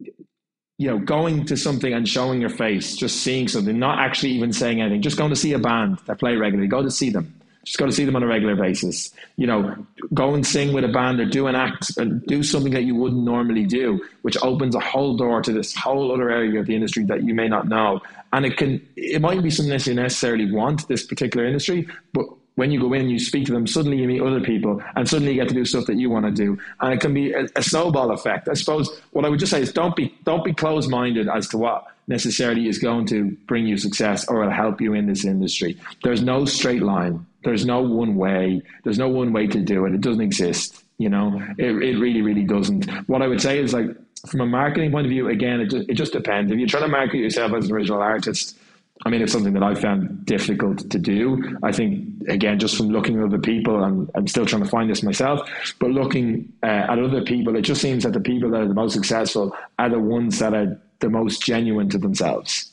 [0.00, 4.52] you know, going to something and showing your face, just seeing something, not actually even
[4.52, 7.40] saying anything, just going to see a band that play regularly, go to see them
[7.64, 9.10] just go to see them on a regular basis.
[9.36, 12.72] You know, go and sing with a band or do an act and do something
[12.72, 16.60] that you wouldn't normally do, which opens a whole door to this whole other area
[16.60, 18.00] of the industry that you may not know.
[18.32, 22.26] And it can, it might be something that you necessarily want this particular industry, but
[22.56, 25.08] when you go in, and you speak to them, suddenly you meet other people, and
[25.08, 27.32] suddenly you get to do stuff that you want to do, and it can be
[27.32, 28.48] a, a snowball effect.
[28.48, 31.48] I suppose what I would just say is don't be don't be closed minded as
[31.48, 35.24] to what necessarily is going to bring you success or will help you in this
[35.24, 35.76] industry.
[36.02, 37.26] There's no straight line.
[37.44, 38.62] There's no one way.
[38.82, 39.94] There's no one way to do it.
[39.94, 40.82] It doesn't exist.
[40.98, 42.88] You know, it, it really, really doesn't.
[43.08, 43.86] What I would say is like,
[44.28, 46.50] from a marketing point of view, again, it just, it just depends.
[46.50, 48.56] If you're trying to market yourself as an original artist,
[49.04, 51.58] I mean, it's something that I found difficult to do.
[51.62, 54.88] I think, again, just from looking at other people, and I'm still trying to find
[54.88, 55.40] this myself,
[55.78, 58.74] but looking uh, at other people, it just seems that the people that are the
[58.74, 62.72] most successful are the ones that are the most genuine to themselves.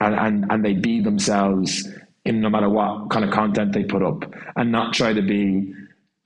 [0.00, 1.86] And, and, and they be themselves
[2.28, 5.74] in no matter what kind of content they put up and not try to be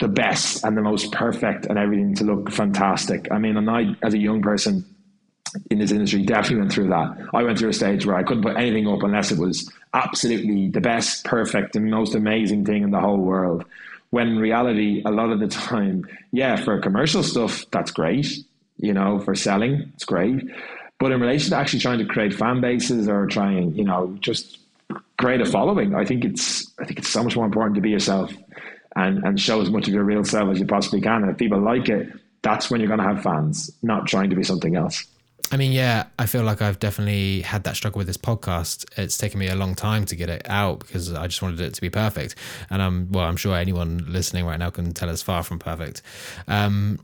[0.01, 3.29] the best and the most perfect and everything to look fantastic.
[3.31, 4.85] I mean, and I, as a young person
[5.71, 7.29] in this industry, definitely went through that.
[7.33, 10.71] I went through a stage where I couldn't put anything up unless it was absolutely
[10.71, 13.65] the best, perfect, and most amazing thing in the whole world.
[14.11, 18.27] When in reality, a lot of the time, yeah, for commercial stuff, that's great.
[18.79, 20.43] You know, for selling, it's great.
[20.99, 24.59] But in relation to actually trying to create fan bases or trying, you know, just
[25.23, 25.95] create a following.
[25.95, 28.33] I think it's I think it's so much more important to be yourself
[28.97, 31.23] and and show as much of your real self as you possibly can.
[31.23, 32.09] And if people like it,
[32.43, 35.07] that's when you're going to have fans, not trying to be something else.
[35.53, 38.87] I mean, yeah, I feel like I've definitely had that struggle with this podcast.
[38.97, 41.75] It's taken me a long time to get it out because I just wanted it
[41.75, 42.37] to be perfect.
[42.71, 46.01] And I'm, well, I'm sure anyone listening right now can tell us far from perfect.
[46.49, 47.01] Um,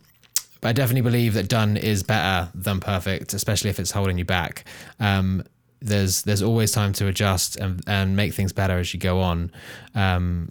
[0.63, 4.25] but I definitely believe that done is better than perfect, especially if it's holding you
[4.25, 4.65] back.
[4.99, 5.45] Um,
[5.81, 9.51] there's there's always time to adjust and, and make things better as you go on.
[9.95, 10.49] Um,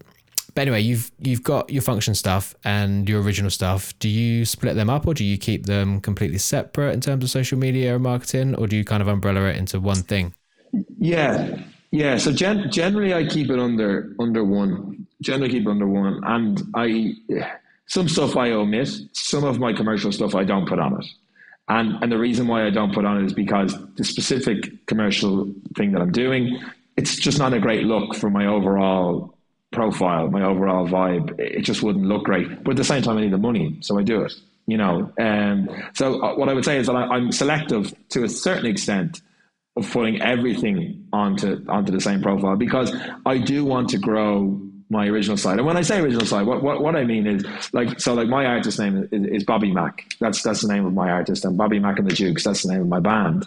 [0.58, 3.94] but anyway, you've you've got your function stuff and your original stuff.
[4.00, 7.30] Do you split them up, or do you keep them completely separate in terms of
[7.30, 10.34] social media or marketing, or do you kind of umbrella it into one thing?
[11.00, 11.62] Yeah,
[11.92, 12.18] yeah.
[12.18, 15.06] So gen- generally, I keep it under under one.
[15.22, 17.14] Generally, keep it under one, and I
[17.86, 18.90] some stuff I omit.
[19.14, 21.06] Some of my commercial stuff I don't put on it.
[21.70, 25.54] And and the reason why I don't put on it is because the specific commercial
[25.76, 26.62] thing that I'm doing,
[26.96, 29.38] it's just not a great look for my overall
[29.72, 31.38] profile, my overall vibe.
[31.40, 32.64] It just wouldn't look great.
[32.64, 34.34] But at the same time, I need the money, so I do it.
[34.66, 38.24] You know, um, so uh, what I would say is that I, I'm selective to
[38.24, 39.22] a certain extent
[39.78, 42.94] of putting everything onto onto the same profile because
[43.26, 45.58] I do want to grow my original side.
[45.58, 48.28] And when I say original side, what, what, what I mean is like so like
[48.28, 50.14] my artist name is, is, Bobby Mack.
[50.20, 52.44] That's that's the name of my artist, and Bobby Mack and the Jukes.
[52.44, 53.46] That's the name of my band.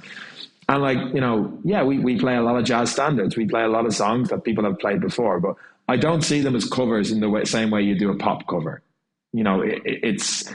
[0.68, 3.36] And like you know, yeah, we we play a lot of jazz standards.
[3.36, 5.56] We play a lot of songs that people have played before, but
[5.88, 8.46] I don't see them as covers in the way, same way you do a pop
[8.46, 8.82] cover.
[9.32, 10.52] You know, it, it's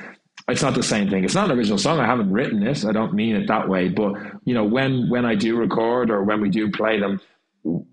[0.47, 1.23] it's not the same thing.
[1.23, 1.99] It's not an original song.
[1.99, 2.85] I haven't written it.
[2.85, 3.89] I don't mean it that way.
[3.89, 4.13] But
[4.45, 7.19] you know, when when I do record or when we do play them,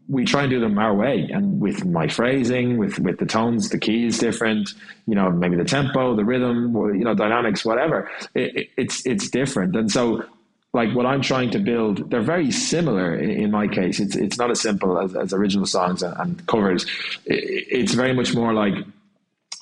[0.08, 3.70] we try and do them our way and with my phrasing with with the tones
[3.70, 4.74] the keys different
[5.06, 8.10] you know maybe the tempo the rhythm you know dynamics whatever.
[8.34, 9.74] It, it, it's it's different.
[9.74, 10.24] And so
[10.74, 13.98] like what i'm trying to build they're very similar in, in my case.
[13.98, 16.84] It's it's not as simple as, as original songs and, and covers.
[17.24, 18.74] It, it's very much more like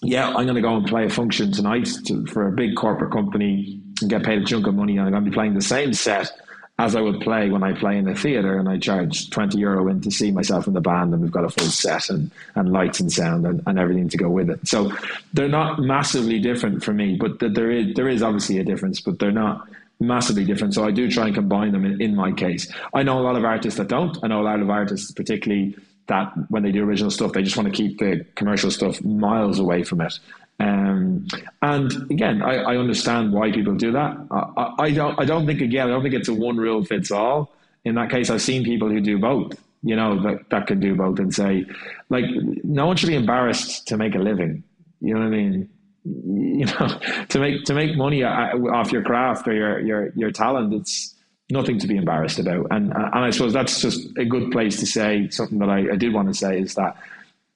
[0.02, 3.12] yeah i'm going to go and play a function tonight to, for a big corporate
[3.12, 5.62] company and get paid a chunk of money and i'm going to be playing the
[5.62, 6.32] same set
[6.80, 9.86] as I would play when I play in the theatre and I charge 20 euro
[9.88, 12.72] in to see myself in the band and we've got a full set and, and
[12.72, 14.66] lights and sound and, and everything to go with it.
[14.66, 14.90] So
[15.34, 19.18] they're not massively different for me, but there is, there is obviously a difference, but
[19.18, 19.68] they're not
[20.00, 20.72] massively different.
[20.72, 22.72] So I do try and combine them in, in my case.
[22.94, 24.16] I know a lot of artists that don't.
[24.22, 27.58] I know a lot of artists, particularly that when they do original stuff, they just
[27.58, 30.18] want to keep the commercial stuff miles away from it.
[30.60, 31.26] Um,
[31.62, 34.14] and again, I, I, understand why people do that.
[34.30, 35.18] I, I, don't.
[35.18, 35.86] I don't think again.
[35.86, 37.50] I don't think it's a one rule fits all.
[37.86, 39.54] In that case, I've seen people who do both.
[39.82, 41.64] You know that that can do both and say,
[42.10, 42.26] like,
[42.62, 44.62] no one should be embarrassed to make a living.
[45.00, 45.70] You know what I mean?
[46.04, 50.74] You know, to make to make money off your craft or your your your talent,
[50.74, 51.14] it's
[51.50, 52.66] nothing to be embarrassed about.
[52.70, 55.96] And and I suppose that's just a good place to say something that I, I
[55.96, 56.98] did want to say is that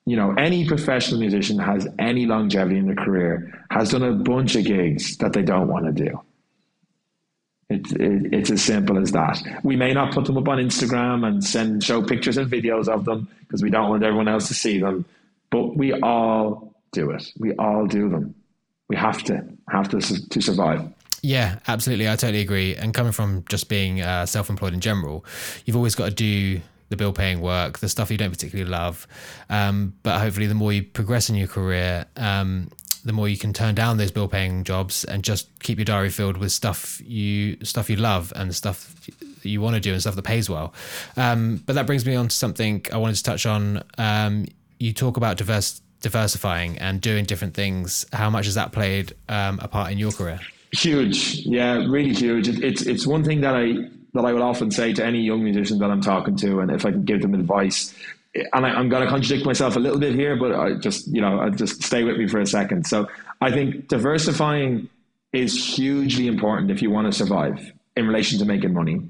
[0.07, 4.55] you know, any professional musician has any longevity in their career has done a bunch
[4.55, 6.21] of gigs that they don't want to do.
[7.71, 9.41] It's, it, it's as simple as that.
[9.63, 13.07] We may not put them up on Instagram and send show pictures and videos of
[13.07, 15.07] them because we don't want everyone else to see them,
[15.51, 17.33] but we all do it.
[17.39, 18.35] We all do them.
[18.89, 20.87] We have to have to to survive.
[21.23, 22.07] Yeah, absolutely.
[22.07, 22.77] I totally agree.
[22.77, 25.25] And coming from just being uh, self-employed in general,
[25.65, 29.07] you've always got to do the bill paying work, the stuff you don't particularly love.
[29.49, 32.69] Um, but hopefully, the more you progress in your career, um,
[33.05, 36.11] the more you can turn down those bill paying jobs and just keep your diary
[36.11, 39.09] filled with stuff you stuff you love and stuff
[39.43, 40.73] you want to do and stuff that pays well.
[41.17, 43.83] Um, but that brings me on to something I wanted to touch on.
[43.99, 44.47] Um,
[44.79, 48.05] you talk about diverse diversifying and doing different things.
[48.13, 50.41] How much has that played um, a part in your career?
[50.73, 52.49] Huge, yeah, really huge.
[52.49, 53.75] It, it's it's one thing that I
[54.15, 56.87] that I would often say to any young musician that I'm talking to, and if
[56.87, 57.95] I can give them advice,
[58.35, 61.21] and I, am going to contradict myself a little bit here, but I just you
[61.21, 62.87] know, I just stay with me for a second.
[62.87, 63.09] So
[63.41, 64.89] I think diversifying
[65.33, 69.01] is hugely important if you want to survive in relation to making money.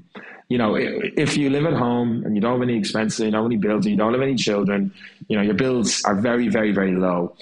[0.47, 3.43] You know, if you live at home and you don't have any expenses, you don't
[3.43, 4.93] have any bills, you don't have any children,
[5.27, 7.35] you know, your bills are very, very, very low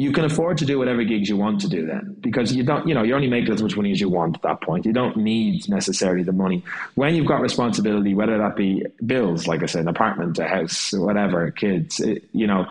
[0.00, 2.86] you can afford to do whatever gigs you want to do then because you don't
[2.88, 4.86] you know you're only making as much money as you want at that point.
[4.86, 6.64] You don't need necessarily the money.
[6.94, 10.92] When you've got responsibility whether that be bills like i said an apartment a house
[10.92, 12.66] whatever kids it, you know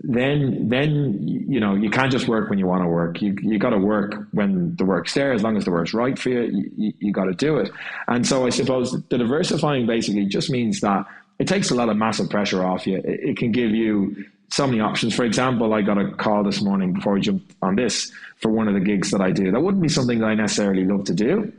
[0.00, 3.22] then then you know you can't just work when you want to work.
[3.22, 5.32] You you got to work when the work's there.
[5.32, 7.70] As long as the work's right for you you, you, you got to do it.
[8.08, 11.06] And so i suppose the diversifying basically just means that
[11.38, 12.96] it takes a lot of massive pressure off you.
[12.98, 15.14] It, it, can give you so many options.
[15.14, 18.68] For example, I got a call this morning before I jumped on this for one
[18.68, 19.50] of the gigs that I do.
[19.50, 21.52] That wouldn't be something that I necessarily love to do.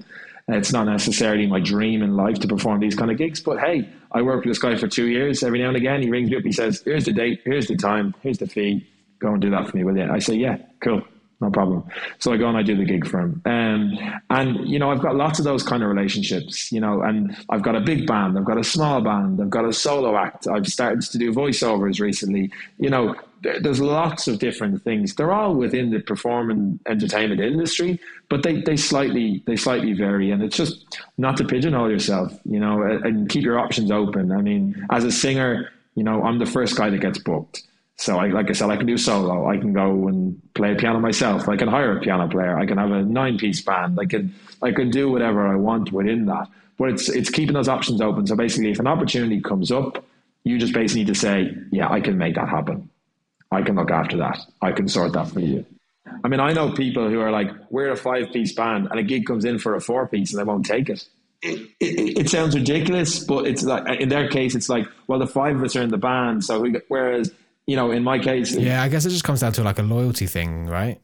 [0.47, 3.89] It's not necessarily my dream in life to perform these kind of gigs, but hey,
[4.11, 5.43] I worked with this guy for two years.
[5.43, 6.43] Every now and again, he rings me up.
[6.43, 7.41] He says, "Here's the date.
[7.43, 8.13] Here's the time.
[8.21, 8.87] Here's the fee.
[9.19, 11.01] Go and do that for me, will you?" I say, "Yeah, cool."
[11.41, 11.83] No problem.
[12.19, 13.41] So I go and I do the gig for him.
[13.45, 13.97] Um,
[14.29, 17.61] and, you know, I've got lots of those kind of relationships, you know, and I've
[17.61, 20.67] got a big band, I've got a small band, I've got a solo act, I've
[20.67, 22.51] started to do voiceovers recently.
[22.79, 25.13] You know, there's lots of different things.
[25.15, 30.31] They're all within the performing entertainment industry, but they, they slightly they slightly vary.
[30.31, 34.31] And it's just not to pigeonhole yourself, you know, and keep your options open.
[34.31, 37.63] I mean, as a singer, you know, I'm the first guy that gets booked.
[37.97, 39.49] So, I, like I said, I can do solo.
[39.49, 41.47] I can go and play piano myself.
[41.47, 42.57] I can hire a piano player.
[42.57, 43.97] I can have a nine-piece band.
[43.99, 46.47] I can I can do whatever I want within that.
[46.77, 48.27] But it's it's keeping those options open.
[48.27, 50.03] So basically, if an opportunity comes up,
[50.43, 52.89] you just basically need to say, "Yeah, I can make that happen.
[53.51, 54.39] I can look after that.
[54.61, 55.65] I can sort that for you."
[56.23, 59.25] I mean, I know people who are like, "We're a five-piece band," and a gig
[59.25, 61.07] comes in for a four-piece, and they won't take it.
[61.41, 65.27] It, it, it, sounds ridiculous, but it's like in their case, it's like, well, the
[65.27, 67.31] five of us are in the band, so we, whereas
[67.67, 69.83] you know, in my case, yeah, I guess it just comes down to like a
[69.83, 71.01] loyalty thing, right?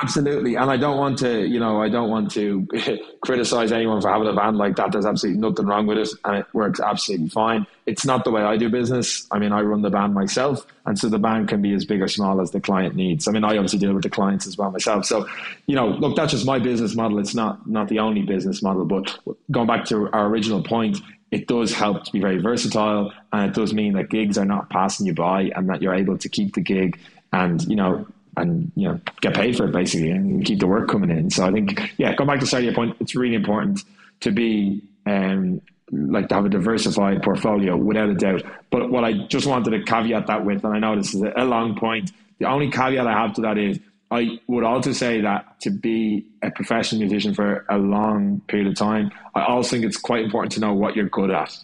[0.00, 2.66] Absolutely, and I don't want to, you know, I don't want to
[3.22, 4.92] criticize anyone for having a band like that.
[4.92, 7.66] There's absolutely nothing wrong with it, and it works absolutely fine.
[7.86, 9.26] It's not the way I do business.
[9.32, 12.00] I mean, I run the band myself, and so the band can be as big
[12.00, 13.26] or small as the client needs.
[13.26, 15.04] I mean, I obviously deal with the clients as well myself.
[15.04, 15.26] So,
[15.66, 17.18] you know, look, that's just my business model.
[17.18, 19.18] It's not not the only business model, but
[19.50, 20.98] going back to our original point,
[21.30, 24.70] it does help to be very versatile and it does mean that gigs are not
[24.70, 26.98] passing you by and that you're able to keep the gig
[27.32, 30.88] and you know and you know get paid for it basically and keep the work
[30.88, 31.30] coming in.
[31.30, 33.84] So i think yeah going back to start your point it's really important
[34.20, 35.60] to be um,
[35.90, 38.42] like to have a diversified portfolio without a doubt.
[38.70, 41.44] But what i just wanted to caveat that with and i know this is a
[41.44, 45.60] long point the only caveat i have to that is I would also say that
[45.60, 49.98] to be a professional musician for a long period of time, I also think it's
[49.98, 51.56] quite important to know what you're good at,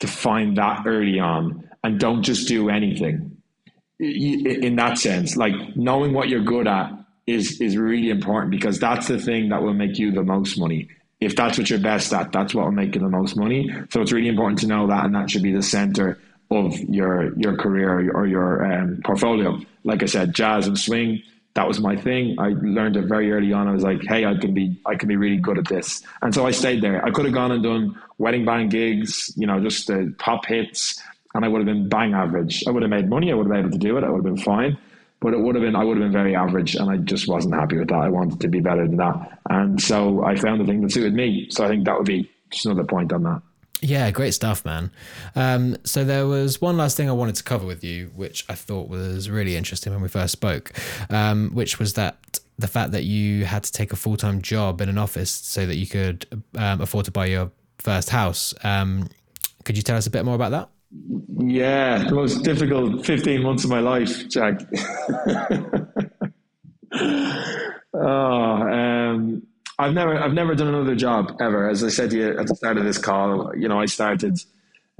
[0.00, 3.36] to find that early on, and don't just do anything.
[4.00, 6.92] In that sense, like knowing what you're good at
[7.26, 10.88] is is really important because that's the thing that will make you the most money.
[11.20, 13.70] if that's what you're best at, that's what will make you the most money.
[13.90, 16.18] So it's really important to know that, and that should be the center
[16.50, 19.58] of your your career or your, um, portfolio.
[19.84, 21.22] Like I said, jazz and swing.
[21.58, 22.36] That was my thing.
[22.38, 23.66] I learned it very early on.
[23.66, 26.32] I was like, "Hey, I can be, I can be really good at this," and
[26.32, 27.04] so I stayed there.
[27.04, 31.02] I could have gone and done wedding band gigs, you know, just the pop hits,
[31.34, 32.62] and I would have been bang average.
[32.68, 33.32] I would have made money.
[33.32, 34.04] I would have been able to do it.
[34.04, 34.78] I would have been fine
[35.20, 37.54] but it would have been I would have been very average, and I just wasn't
[37.54, 38.02] happy with that.
[38.02, 41.12] I wanted to be better than that, and so I found the thing that suited
[41.12, 41.48] me.
[41.50, 43.42] So I think that would be just another point on that.
[43.80, 44.90] Yeah, great stuff, man.
[45.36, 48.54] Um, so there was one last thing I wanted to cover with you, which I
[48.54, 50.72] thought was really interesting when we first spoke,
[51.10, 54.80] um, which was that the fact that you had to take a full time job
[54.80, 56.26] in an office so that you could
[56.56, 58.52] um, afford to buy your first house.
[58.64, 59.08] Um,
[59.64, 60.68] could you tell us a bit more about that?
[61.36, 64.60] Yeah, the most difficult 15 months of my life, Jack.
[67.94, 69.38] oh,
[69.78, 71.68] I've never, I've never done another job ever.
[71.68, 74.38] As I said to you at the start of this call, you know, I started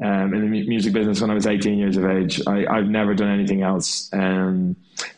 [0.02, 2.40] um, in the music business when I was 18 years of age.
[2.46, 4.08] I, have never done anything else.
[4.12, 4.76] Um,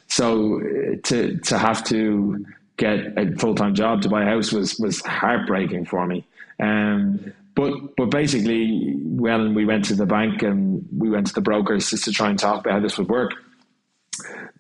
[0.09, 0.61] so
[1.05, 2.47] to to have to
[2.79, 6.27] get a full time job to buy a house was was heartbreaking for me.
[6.59, 11.43] Um, but but basically, when we went to the bank and we went to the
[11.43, 13.33] brokers just to try and talk about how this would work,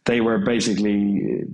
[0.04, 1.44] they were basically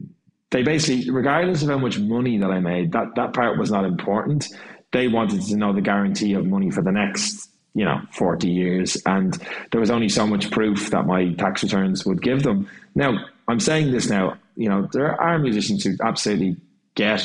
[0.57, 3.85] they basically, regardless of how much money that I made, that that part was not
[3.85, 4.47] important.
[4.91, 8.97] They wanted to know the guarantee of money for the next you know 40 years
[9.05, 9.37] and
[9.71, 13.61] there was only so much proof that my tax returns would give them now i'm
[13.61, 16.57] saying this now you know there are musicians who absolutely
[16.95, 17.23] get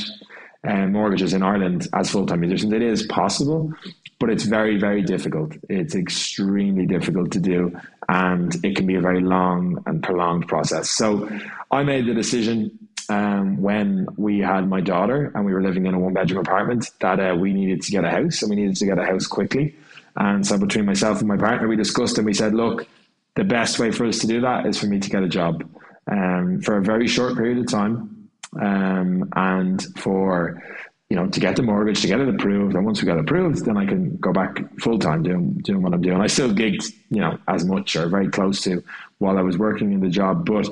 [0.68, 3.74] uh, mortgages in ireland as full-time musicians it is possible
[4.22, 5.54] but it's very, very difficult.
[5.68, 7.76] It's extremely difficult to do,
[8.08, 10.92] and it can be a very long and prolonged process.
[10.92, 11.28] So,
[11.72, 12.78] I made the decision
[13.12, 16.92] um, when we had my daughter and we were living in a one bedroom apartment
[17.02, 19.28] that uh, we needed to get a house and we needed to get a house
[19.28, 19.76] quickly.
[20.16, 22.88] And so, between myself and my partner, we discussed and we said, look,
[23.36, 25.64] the best way for us to do that is for me to get a job
[26.10, 28.30] um, for a very short period of time
[28.62, 30.64] um, and for
[31.12, 32.74] you know, to get the mortgage, to get it approved.
[32.74, 35.94] And once we got approved, then I can go back full time doing doing what
[35.94, 36.22] I'm doing.
[36.22, 38.82] I still gigged, you know, as much or very close to
[39.18, 40.46] while I was working in the job.
[40.46, 40.70] But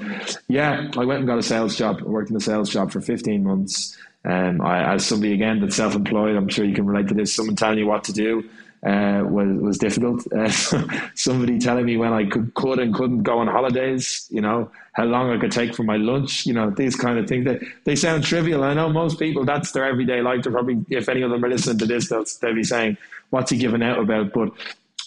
[0.47, 1.99] yeah, I went and got a sales job.
[2.03, 3.97] Worked in a sales job for 15 months.
[4.23, 7.35] Um, I, as somebody again that's self-employed, I'm sure you can relate to this.
[7.35, 8.49] Someone telling you what to do
[8.85, 10.25] uh, was was difficult.
[10.31, 10.49] Uh,
[11.15, 15.05] somebody telling me when I could, could and couldn't go on holidays, you know, how
[15.05, 17.45] long I could take for my lunch, you know, these kind of things.
[17.45, 18.63] They, they sound trivial.
[18.63, 20.43] I know most people, that's their everyday life.
[20.43, 22.97] They're probably, if any of them are listening to this, they'll, they'll be saying,
[23.29, 24.33] what's he giving out about?
[24.33, 24.51] But,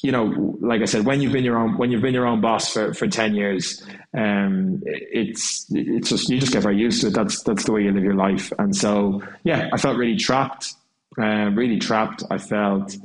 [0.03, 2.41] you know, like I said, when you've been your own, when you've been your own
[2.41, 3.83] boss for, for 10 years,
[4.15, 7.15] um, it's, it's just, you just get very used to it.
[7.15, 8.53] That's, that's the way you live your life.
[8.59, 10.75] And so, yeah, I felt really trapped,
[11.19, 12.23] uh, really trapped.
[12.31, 12.97] I felt,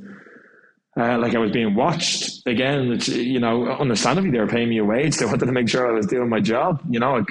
[0.98, 2.92] uh, like I was being watched again.
[2.92, 5.18] It's, you know, understandably, they were paying me a wage.
[5.18, 6.82] They wanted to make sure I was doing my job.
[6.90, 7.22] You know, I,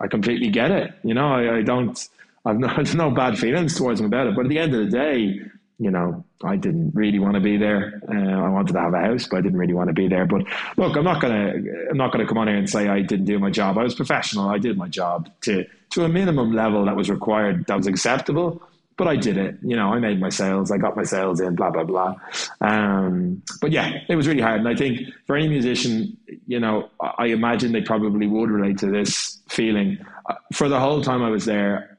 [0.00, 0.94] I completely get it.
[1.02, 2.08] You know, I, I don't,
[2.44, 4.36] I've no, no bad feelings towards them about it.
[4.36, 5.40] But at the end of the day,
[5.80, 8.00] you know, I didn't really want to be there.
[8.08, 10.26] Uh, I wanted to have a house, but I didn't really want to be there.
[10.26, 10.42] But
[10.76, 11.54] look, I'm not gonna,
[11.90, 13.78] I'm not gonna come on here and say I didn't do my job.
[13.78, 14.48] I was professional.
[14.48, 18.62] I did my job to to a minimum level that was required, that was acceptable
[18.98, 19.56] but I did it.
[19.62, 22.16] You know, I made my sales, I got my sales in, blah blah blah.
[22.60, 26.90] Um, but yeah, it was really hard, and I think for any musician, you know,
[27.00, 29.98] I imagine they probably would relate to this feeling.
[30.28, 31.98] Uh, for the whole time I was there,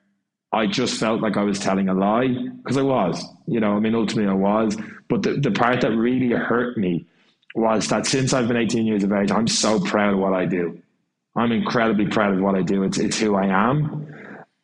[0.51, 2.27] I just felt like I was telling a lie
[2.57, 3.23] because I was.
[3.47, 4.77] You know, I mean, ultimately I was.
[5.07, 7.07] But the the part that really hurt me
[7.55, 10.45] was that since I've been 18 years of age, I'm so proud of what I
[10.45, 10.79] do.
[11.35, 12.83] I'm incredibly proud of what I do.
[12.83, 14.05] It's it's who I am.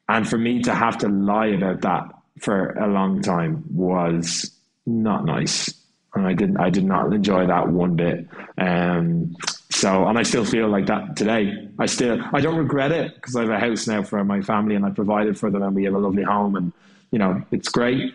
[0.09, 4.51] And for me to have to lie about that for a long time was
[4.85, 5.73] not nice.
[6.13, 8.27] And I didn't I did not enjoy that one bit.
[8.57, 9.35] Um,
[9.71, 11.69] so and I still feel like that today.
[11.77, 14.75] I still I don't regret it because I have a house now for my family
[14.75, 16.71] and I provided for them and we have a lovely home and
[17.11, 18.13] you know it's great.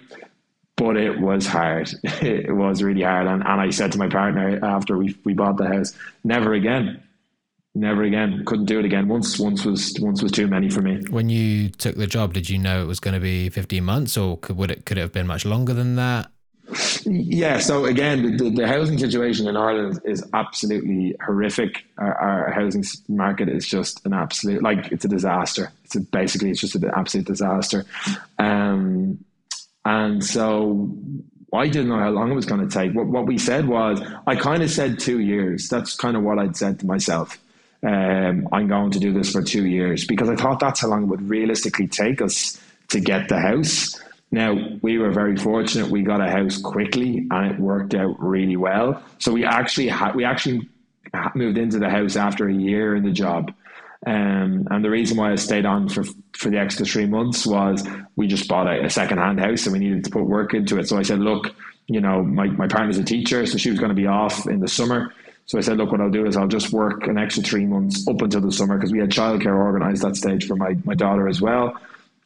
[0.76, 1.90] But it was hard.
[2.22, 3.26] It was really hard.
[3.26, 5.94] And, and I said to my partner after we, we bought the house,
[6.24, 7.02] never again
[7.74, 8.44] never again.
[8.46, 9.08] Couldn't do it again.
[9.08, 11.00] Once, once was once was too many for me.
[11.10, 14.16] When you took the job, did you know it was going to be fifteen months,
[14.16, 16.30] or could would it could it have been much longer than that?
[17.04, 17.58] Yeah.
[17.58, 21.84] So again, the, the housing situation in Ireland is absolutely horrific.
[21.98, 25.72] Our, our, housing market is just an absolute like it's a disaster.
[25.84, 27.84] It's a, basically it's just an absolute disaster.
[28.38, 29.24] Um,
[29.84, 30.94] and so
[31.52, 32.92] I didn't know how long it was going to take.
[32.92, 35.68] What, what we said was, I kind of said two years.
[35.68, 37.38] That's kind of what I'd said to myself
[37.86, 41.04] um, I'm going to do this for two years because I thought that's how long
[41.04, 43.98] it would realistically take us to get the house.
[44.30, 48.56] Now we were very fortunate; we got a house quickly, and it worked out really
[48.56, 49.02] well.
[49.18, 50.68] So we actually had we actually
[51.34, 53.52] moved into the house after a year in the job.
[54.06, 56.04] Um, and the reason why I stayed on for
[56.36, 59.72] for the extra three months was we just bought a, a second hand house and
[59.72, 60.88] we needed to put work into it.
[60.88, 61.54] So I said, look,
[61.86, 64.60] you know, my, my partner's a teacher, so she was going to be off in
[64.60, 65.12] the summer.
[65.50, 68.06] So I said, look, what I'll do is I'll just work an extra three months
[68.06, 71.26] up until the summer because we had childcare organised that stage for my, my daughter
[71.26, 71.76] as well.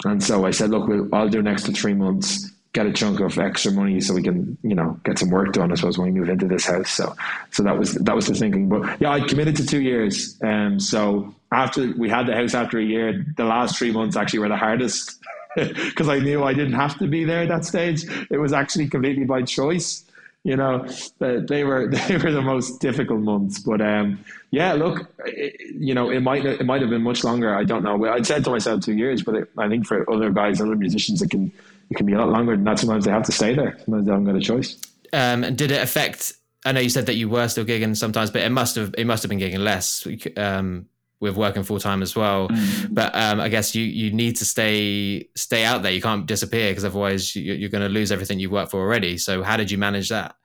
[0.05, 3.21] And so I said, look, we'll, I'll do an extra three months, get a chunk
[3.21, 6.13] of extra money so we can, you know, get some work done, I suppose, when
[6.13, 6.91] we move into this house.
[6.91, 7.17] So,
[7.51, 8.69] so that was, that was the thinking.
[8.69, 10.39] But yeah, I committed to two years.
[10.43, 14.41] Um, so after we had the house after a year, the last three months actually
[14.41, 15.19] were the hardest
[15.57, 18.05] because I knew I didn't have to be there at that stage.
[18.31, 20.05] It was actually completely by choice.
[20.45, 20.87] You know,
[21.19, 23.59] they were they were the most difficult months.
[23.59, 27.55] But um, yeah, look, it, you know, it might it might have been much longer.
[27.55, 28.05] I don't know.
[28.07, 31.23] I said to myself two years, but it, I think for other guys, other musicians,
[31.23, 31.51] it can
[31.91, 32.79] it can be a lot longer than that.
[32.79, 33.79] Sometimes they have to stay there.
[33.85, 34.79] Sometimes they haven't got a choice.
[35.13, 36.35] Um, and did it affect?
[36.67, 39.07] I know you said that you were still gigging sometimes, but it must have it
[39.07, 40.07] must have been gigging less.
[40.37, 40.87] Um,
[41.25, 42.49] with working full time as well.
[42.49, 42.95] Mm.
[42.95, 45.91] But um, I guess you you need to stay stay out there.
[45.91, 49.19] You can't disappear because otherwise you, are going to lose everything you've worked for already.
[49.19, 50.37] So how did you manage that?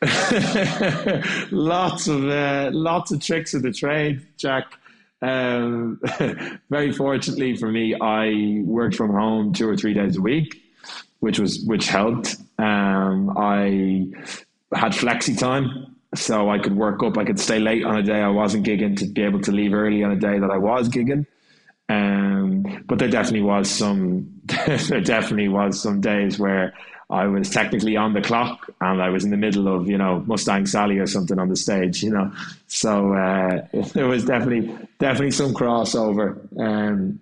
[1.50, 4.66] lots of uh, lots of tricks of the trade, Jack.
[5.22, 6.00] Um,
[6.70, 10.60] very fortunately for me, I worked from home two or three days a week,
[11.20, 12.36] which was which helped.
[12.58, 14.08] Um, I
[14.74, 17.18] had flexi time so I could work up.
[17.18, 19.74] I could stay late on a day I wasn't gigging to be able to leave
[19.74, 21.26] early on a day that I was gigging.
[21.90, 24.30] Um, but there definitely was some.
[24.66, 26.74] there definitely was some days where
[27.10, 30.22] I was technically on the clock and I was in the middle of you know
[30.26, 32.02] Mustang Sally or something on the stage.
[32.02, 32.32] You know,
[32.66, 36.38] so uh, there was definitely definitely some crossover.
[36.58, 37.20] Um,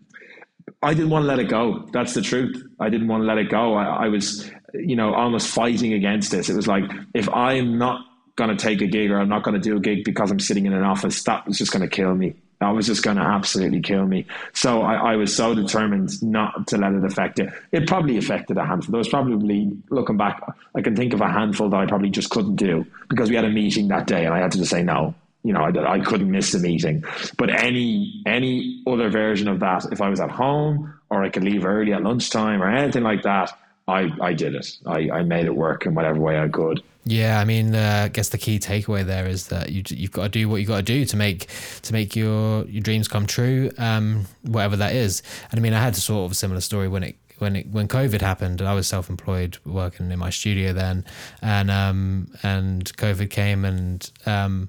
[0.82, 1.88] I didn't want to let it go.
[1.92, 2.64] That's the truth.
[2.80, 3.74] I didn't want to let it go.
[3.74, 6.48] I, I was, you know, almost fighting against this.
[6.48, 6.84] It was like
[7.14, 8.04] if I'm not
[8.36, 10.38] going to take a gig or I'm not going to do a gig because I'm
[10.38, 12.34] sitting in an office, that was just going to kill me.
[12.60, 14.26] That was just going to absolutely kill me.
[14.54, 17.52] So I, I, was so determined not to let it affect it.
[17.70, 18.92] It probably affected a handful.
[18.92, 20.40] There was probably, looking back,
[20.74, 23.44] I can think of a handful that I probably just couldn't do because we had
[23.44, 25.14] a meeting that day and I had to just say no.
[25.42, 27.04] You know, I, I couldn't miss the meeting.
[27.36, 31.44] But any any other version of that, if I was at home or I could
[31.44, 33.56] leave early at lunchtime or anything like that,
[33.86, 34.66] I, I did it.
[34.84, 36.82] I, I made it work in whatever way I could.
[37.08, 40.24] Yeah, I mean, uh, I guess the key takeaway there is that you you've got
[40.24, 41.46] to do what you have got to do to make
[41.82, 45.22] to make your your dreams come true, um, whatever that is.
[45.50, 47.68] And I mean, I had a sort of a similar story when it when it
[47.70, 48.60] when COVID happened.
[48.60, 51.04] I was self employed, working in my studio then,
[51.42, 54.68] and um, and COVID came, and um,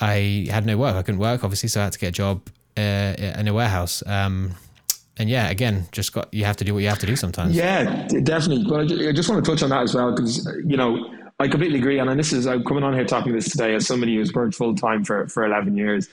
[0.00, 0.96] I had no work.
[0.96, 2.42] I couldn't work, obviously, so I had to get a job
[2.76, 4.02] uh, in a warehouse.
[4.04, 4.56] Um,
[5.16, 7.54] and yeah, again, just got you have to do what you have to do sometimes.
[7.54, 8.64] Yeah, definitely.
[8.68, 11.08] But I just want to touch on that as well because you know
[11.38, 11.98] I completely agree.
[11.98, 14.74] And this is I'm coming on here talking this today as somebody who's worked full
[14.74, 16.08] time for for 11 years.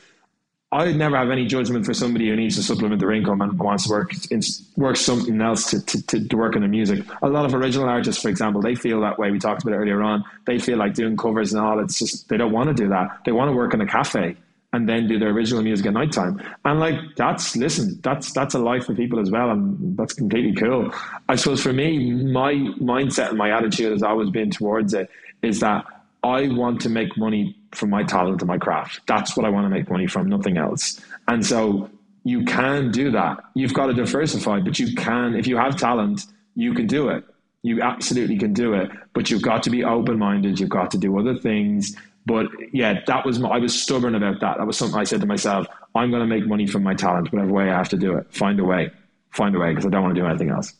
[0.71, 3.57] I would never have any judgment for somebody who needs to supplement their income and
[3.57, 4.41] wants to work in,
[4.77, 7.03] work something else to, to, to work in their music.
[7.23, 9.31] A lot of original artists, for example, they feel that way.
[9.31, 10.23] We talked about it earlier on.
[10.45, 11.79] They feel like doing covers and all.
[11.79, 13.21] It's just they don't want to do that.
[13.25, 14.37] They want to work in a cafe
[14.71, 16.41] and then do their original music at night time.
[16.65, 20.53] And like that's listen, that's that's a life for people as well, and that's completely
[20.53, 20.93] cool.
[21.27, 25.09] I suppose for me, my mindset and my attitude has always been towards it
[25.41, 25.85] is that
[26.23, 29.01] I want to make money from my talent and my craft.
[29.07, 30.99] That's what I want to make money from, nothing else.
[31.27, 31.89] And so
[32.23, 33.37] you can do that.
[33.55, 37.23] You've got to diversify, but you can, if you have talent, you can do it.
[37.61, 40.59] You absolutely can do it, but you've got to be open minded.
[40.59, 41.95] You've got to do other things.
[42.29, 44.59] But yeah, that was my, I was stubborn about that.
[44.59, 45.65] That was something I said to myself:
[45.95, 48.31] I'm going to make money from my talent, whatever way I have to do it.
[48.31, 48.91] Find a way,
[49.31, 50.71] find a way, because I don't want to do anything else.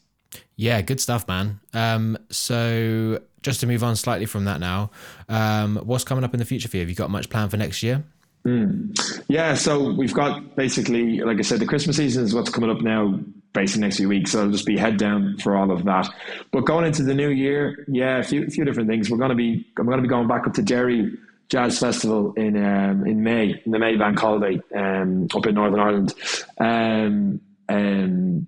[0.57, 1.59] Yeah, good stuff, man.
[1.73, 4.91] Um, so just to move on slightly from that now,
[5.27, 6.81] um, what's coming up in the future for you?
[6.81, 8.03] Have you got much planned for next year?
[8.45, 8.95] Mm.
[9.27, 12.81] Yeah, so we've got basically, like I said, the Christmas season is what's coming up
[12.81, 13.19] now,
[13.53, 14.33] basically next few weeks.
[14.33, 16.07] So I'll just be head down for all of that.
[16.51, 19.09] But going into the new year, yeah, a few, a few different things.
[19.09, 21.17] We're gonna be, I'm gonna be going back up to Derry
[21.49, 25.79] Jazz Festival in um, in May, in the May Bank holiday um, up in Northern
[25.79, 26.13] Ireland.
[26.59, 28.47] Um, um,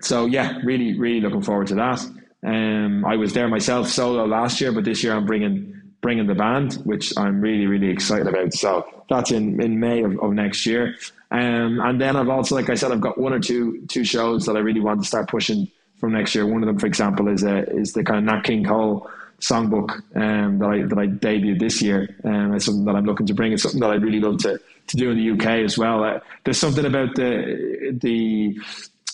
[0.00, 2.04] so yeah, really, really looking forward to that.
[2.44, 6.34] Um, I was there myself solo last year, but this year I'm bringing bringing the
[6.34, 8.52] band, which I'm really, really excited about.
[8.54, 10.96] So that's in, in May of, of next year.
[11.30, 14.46] Um, and then I've also, like I said, I've got one or two two shows
[14.46, 16.44] that I really want to start pushing from next year.
[16.44, 19.08] One of them, for example, is a, is the kind of Nat King Cole
[19.42, 22.16] songbook um, that I that I debuted this year.
[22.24, 23.52] Um, it's something that I'm looking to bring.
[23.52, 26.02] It's something that I'd really love to to do in the UK as well.
[26.04, 28.58] Uh, there's something about the the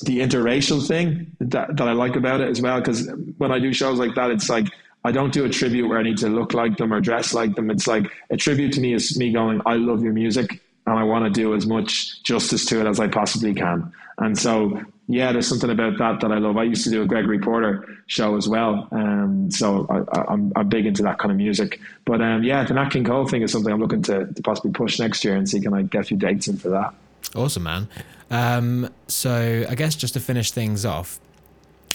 [0.03, 2.79] the interracial thing that, that I like about it as well.
[2.79, 4.69] Because when I do shows like that, it's like
[5.05, 7.55] I don't do a tribute where I need to look like them or dress like
[7.57, 7.71] them.
[7.71, 11.05] It's like a tribute to me is me going, I love your music and I
[11.05, 13.93] want to do as much justice to it as I possibly can.
[14.17, 16.57] And so, yeah, there's something about that that I love.
[16.57, 18.89] I used to do a Gregory Porter show as well.
[18.91, 21.79] Um, so I, am I'm big into that kind of music.
[22.07, 24.73] But um, yeah, the Nat King Cole thing is something I'm looking to, to possibly
[24.73, 26.95] push next year and see can I get a few dates in for that.
[27.35, 27.89] Awesome, man.
[28.31, 31.21] Um, so I guess just to finish things off,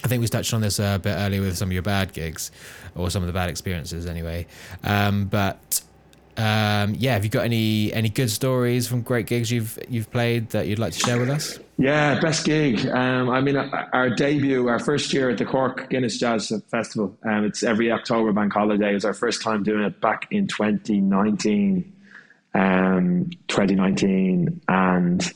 [0.03, 2.51] I think we touched on this a bit earlier with some of your bad gigs,
[2.93, 4.45] or some of the bad experiences, anyway.
[4.83, 5.81] Um, but
[6.37, 10.49] um, yeah, have you got any any good stories from great gigs you've you've played
[10.49, 11.59] that you'd like to share with us?
[11.77, 12.85] Yeah, best gig.
[12.87, 17.17] Um, I mean, our debut, our first year at the Cork Guinness Jazz Festival.
[17.23, 18.91] Um, it's every October bank holiday.
[18.91, 21.91] It was our first time doing it back in 2019.
[22.55, 25.33] Um, 2019, and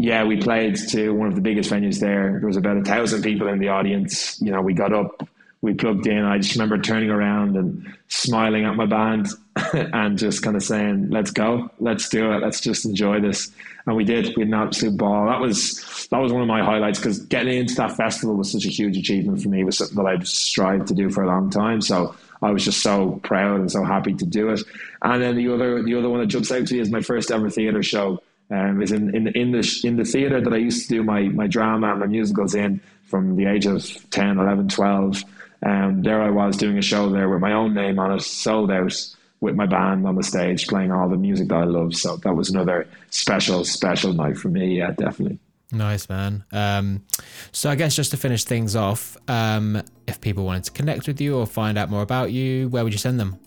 [0.00, 2.38] yeah, we played to one of the biggest venues there.
[2.38, 4.40] There was about a thousand people in the audience.
[4.40, 5.28] You know, we got up,
[5.62, 6.24] we plugged in.
[6.24, 9.28] I just remember turning around and smiling at my band
[9.72, 13.50] and just kind of saying, "Let's go, let's do it, let's just enjoy this."
[13.86, 14.36] And we did.
[14.36, 15.26] We had an absolute ball.
[15.26, 18.64] That was that was one of my highlights because getting into that festival was such
[18.64, 19.60] a huge achievement for me.
[19.60, 21.80] It was something that I've strived to do for a long time.
[21.80, 24.60] So I was just so proud and so happy to do it.
[25.02, 27.30] And then the other the other one that jumps out to me is my first
[27.30, 30.88] ever theatre show um, is in, in, in the in the theatre that I used
[30.88, 34.68] to do my, my drama and my musicals in from the age of 10, 11,
[34.68, 35.24] 12.
[35.64, 38.70] Um, there I was doing a show there with my own name on it, sold
[38.70, 38.94] out
[39.40, 41.94] with my band on the stage, playing all the music that I love.
[41.94, 44.78] So that was another special, special night for me.
[44.78, 45.38] Yeah, definitely.
[45.72, 46.44] Nice, man.
[46.52, 47.04] Um,
[47.52, 51.20] so I guess just to finish things off, um, if people wanted to connect with
[51.20, 53.38] you or find out more about you, where would you send them?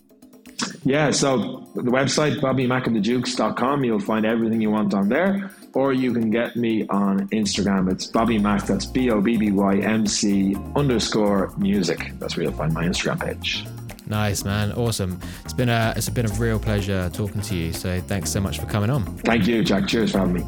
[0.84, 5.50] Yeah, so the website, bobbymacandthejukes.com, you'll find everything you want on there.
[5.74, 7.90] Or you can get me on Instagram.
[7.90, 12.12] It's Bobby Mac, that's B O B B Y M C underscore music.
[12.18, 13.66] That's where you'll find my Instagram page.
[14.06, 15.18] Nice man, awesome.
[15.44, 17.72] It's been a it's been a real pleasure talking to you.
[17.72, 19.04] So thanks so much for coming on.
[19.18, 19.86] Thank you, Jack.
[19.88, 20.44] Cheers for having me.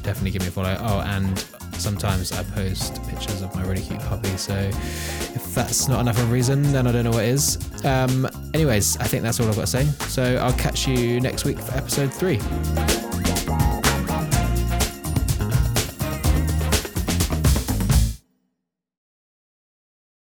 [0.02, 0.76] definitely give me a follow.
[0.80, 1.38] Oh, and
[1.74, 4.36] sometimes I post pictures of my really cute puppy.
[4.36, 7.58] So if that's not enough of a reason, then I don't know what is.
[7.84, 9.84] Um, anyways, I think that's all I've got to say.
[10.08, 12.40] So I'll catch you next week for episode three.